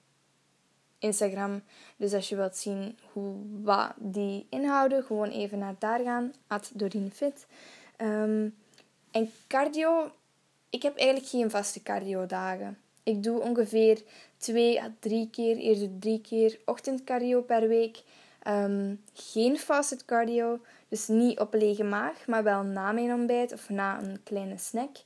Instagram. 0.99 1.63
Dus 1.97 2.13
als 2.13 2.29
je 2.29 2.37
wilt 2.37 2.57
zien 2.57 2.99
hoe, 3.13 3.35
wat 3.63 3.93
die 3.97 4.47
inhouden, 4.51 5.05
gewoon 5.05 5.29
even 5.29 5.59
naar 5.59 5.75
daar 5.79 6.01
gaan. 6.01 6.33
At 6.47 6.71
Doreen 6.75 7.11
Fit. 7.15 7.47
Ehm, 7.97 8.49
en 9.11 9.31
cardio, 9.49 10.11
ik 10.71 10.83
heb 10.83 10.97
eigenlijk 10.97 11.29
geen 11.29 11.51
vaste 11.51 11.83
cardio 11.83 12.27
dagen. 12.27 12.79
Ik 13.03 13.23
doe 13.23 13.41
ongeveer 13.41 14.03
twee 14.37 14.83
à 14.83 14.93
drie 14.99 15.31
keer, 15.31 15.57
eerder 15.57 15.99
drie 15.99 16.21
keer 16.21 16.59
ochtendcardio 16.65 17.41
per 17.43 17.69
week. 17.69 18.03
Um, 18.49 19.03
geen 19.13 19.59
fasted 19.59 20.05
cardio, 20.05 20.61
dus 20.93 21.07
niet 21.09 21.39
op 21.39 21.55
lege 21.55 21.85
maag, 21.85 22.27
maar 22.27 22.43
wel 22.43 22.63
na 22.63 22.93
mijn 22.93 23.13
ontbijt 23.13 23.53
of 23.53 23.69
na 23.69 24.03
een 24.03 24.23
kleine 24.23 24.59
snack. 24.59 24.97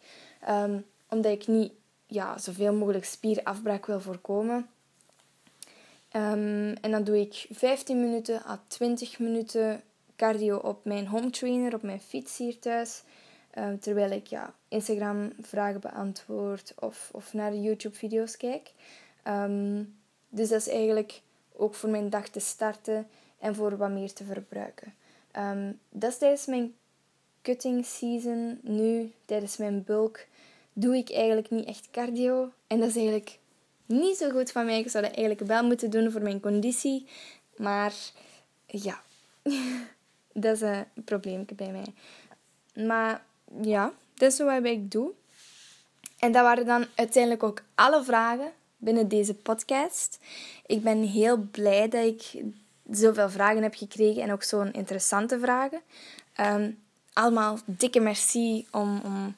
Um, 0.49 0.87
omdat 1.09 1.33
ik 1.33 1.47
niet 1.47 1.73
ja, 2.07 2.39
zoveel 2.39 2.75
mogelijk 2.75 3.05
spierafbraak 3.05 3.87
wil 3.87 4.01
voorkomen. 4.01 4.69
Um, 6.13 6.73
en 6.73 6.91
dan 6.91 7.05
doe 7.05 7.21
ik 7.21 7.47
15 7.51 8.01
minuten 8.01 8.43
à 8.47 8.63
20 8.67 9.19
minuten 9.19 9.83
cardio 10.17 10.57
op 10.57 10.85
mijn 10.85 11.07
home 11.07 11.31
trainer, 11.31 11.75
op 11.75 11.83
mijn 11.83 12.01
fiets 12.01 12.39
hier 12.39 12.59
thuis. 12.59 13.03
Um, 13.59 13.81
terwijl 13.81 14.11
ik 14.11 14.27
ja, 14.27 14.55
Instagram 14.69 15.33
vragen 15.41 15.81
beantwoord 15.81 16.75
of, 16.79 17.09
of 17.13 17.33
naar 17.33 17.55
YouTube 17.55 17.97
video's 17.97 18.37
kijk. 18.37 18.73
Dus 20.29 20.49
dat 20.49 20.61
is 20.61 20.69
eigenlijk 20.69 21.21
ook 21.53 21.75
voor 21.75 21.91
mijn 21.91 22.11
dag 22.11 22.29
te 22.29 22.41
starten 22.41 23.09
en 23.39 23.55
voor 23.55 23.77
wat 23.77 23.91
meer 23.91 24.13
te 24.13 24.25
verbruiken. 24.25 24.95
Um, 25.39 25.79
dat 25.91 26.11
is 26.11 26.19
tijdens 26.19 26.47
mijn 26.47 26.75
cutting 27.43 27.87
season. 27.87 28.59
Nu, 28.63 29.13
tijdens 29.25 29.57
mijn 29.57 29.85
bulk, 29.85 30.27
doe 30.73 30.97
ik 30.97 31.11
eigenlijk 31.11 31.51
niet 31.51 31.67
echt 31.67 31.91
cardio. 31.91 32.53
En 32.67 32.79
dat 32.79 32.89
is 32.89 32.97
eigenlijk 32.97 33.39
niet 33.87 34.17
zo 34.17 34.31
goed 34.31 34.53
van 34.53 34.65
mij. 34.65 34.79
Ik 34.79 34.91
zou 34.91 35.05
dat 35.05 35.15
eigenlijk 35.15 35.49
wel 35.49 35.65
moeten 35.65 35.91
doen 35.91 36.11
voor 36.11 36.23
mijn 36.23 36.41
conditie. 36.41 37.07
Maar 37.57 37.95
ja, 38.67 39.01
dat 40.33 40.55
is 40.55 40.61
een 40.61 40.85
probleempje 41.05 41.55
bij 41.55 41.71
mij. 41.71 41.95
Maar 42.87 43.25
ja, 43.61 43.93
dat 44.15 44.33
is 44.33 44.39
wat 44.39 44.65
ik 44.65 44.91
doe. 44.91 45.11
En 46.19 46.33
dat 46.33 46.43
waren 46.43 46.67
dan 46.67 46.87
uiteindelijk 46.95 47.43
ook 47.43 47.63
alle 47.75 48.05
vragen 48.05 48.53
binnen 48.77 49.09
deze 49.09 49.35
podcast. 49.35 50.19
Ik 50.67 50.83
ben 50.83 51.03
heel 51.03 51.37
blij 51.37 51.89
dat 51.89 52.05
ik 52.05 52.43
zoveel 52.91 53.31
vragen 53.31 53.63
heb 53.63 53.75
gekregen 53.75 54.23
en 54.23 54.33
ook 54.33 54.43
zo'n 54.43 54.73
interessante 54.73 55.39
vragen. 55.39 55.81
Um, 56.41 56.83
allemaal 57.13 57.59
dikke 57.65 58.01
merci 58.01 58.67
om, 58.71 59.01
om 59.05 59.37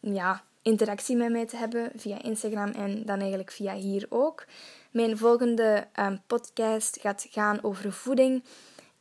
ja, 0.00 0.42
interactie 0.62 1.16
met 1.16 1.30
mij 1.30 1.46
te 1.46 1.56
hebben 1.56 1.92
via 1.96 2.22
Instagram 2.22 2.70
en 2.70 3.04
dan 3.04 3.18
eigenlijk 3.18 3.50
via 3.50 3.74
hier 3.74 4.06
ook. 4.08 4.44
Mijn 4.90 5.18
volgende 5.18 5.86
um, 6.00 6.22
podcast 6.26 6.98
gaat 7.00 7.26
gaan 7.30 7.62
over 7.62 7.92
voeding. 7.92 8.44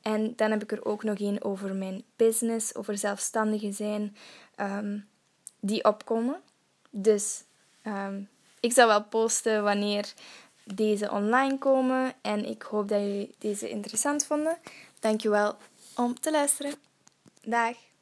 En 0.02 0.34
dan 0.36 0.52
heb 0.52 0.64
ik 0.64 0.72
er 0.72 0.86
ook 0.86 1.04
nog 1.04 1.20
een 1.20 1.44
over 1.44 1.76
mijn 1.76 2.04
business, 2.16 2.76
over 2.76 2.98
zelfstandige 2.98 3.72
zijn, 3.72 4.16
um, 4.58 5.08
die 5.60 5.84
opkomen. 5.84 6.42
Dus 6.90 7.44
ik 8.60 8.74
zal 8.74 8.88
wel 8.88 9.04
posten 9.04 9.64
wanneer 9.64 10.14
deze 10.64 11.12
online 11.12 11.58
komen. 11.58 12.14
En 12.22 12.46
ik 12.46 12.62
hoop 12.62 12.88
dat 12.88 13.00
jullie 13.00 13.36
deze 13.38 13.70
interessant 13.70 14.26
vonden. 14.26 14.58
Dankjewel 15.00 15.58
om 15.96 16.20
te 16.20 16.32
luisteren. 16.32 16.74
Dag. 17.42 17.93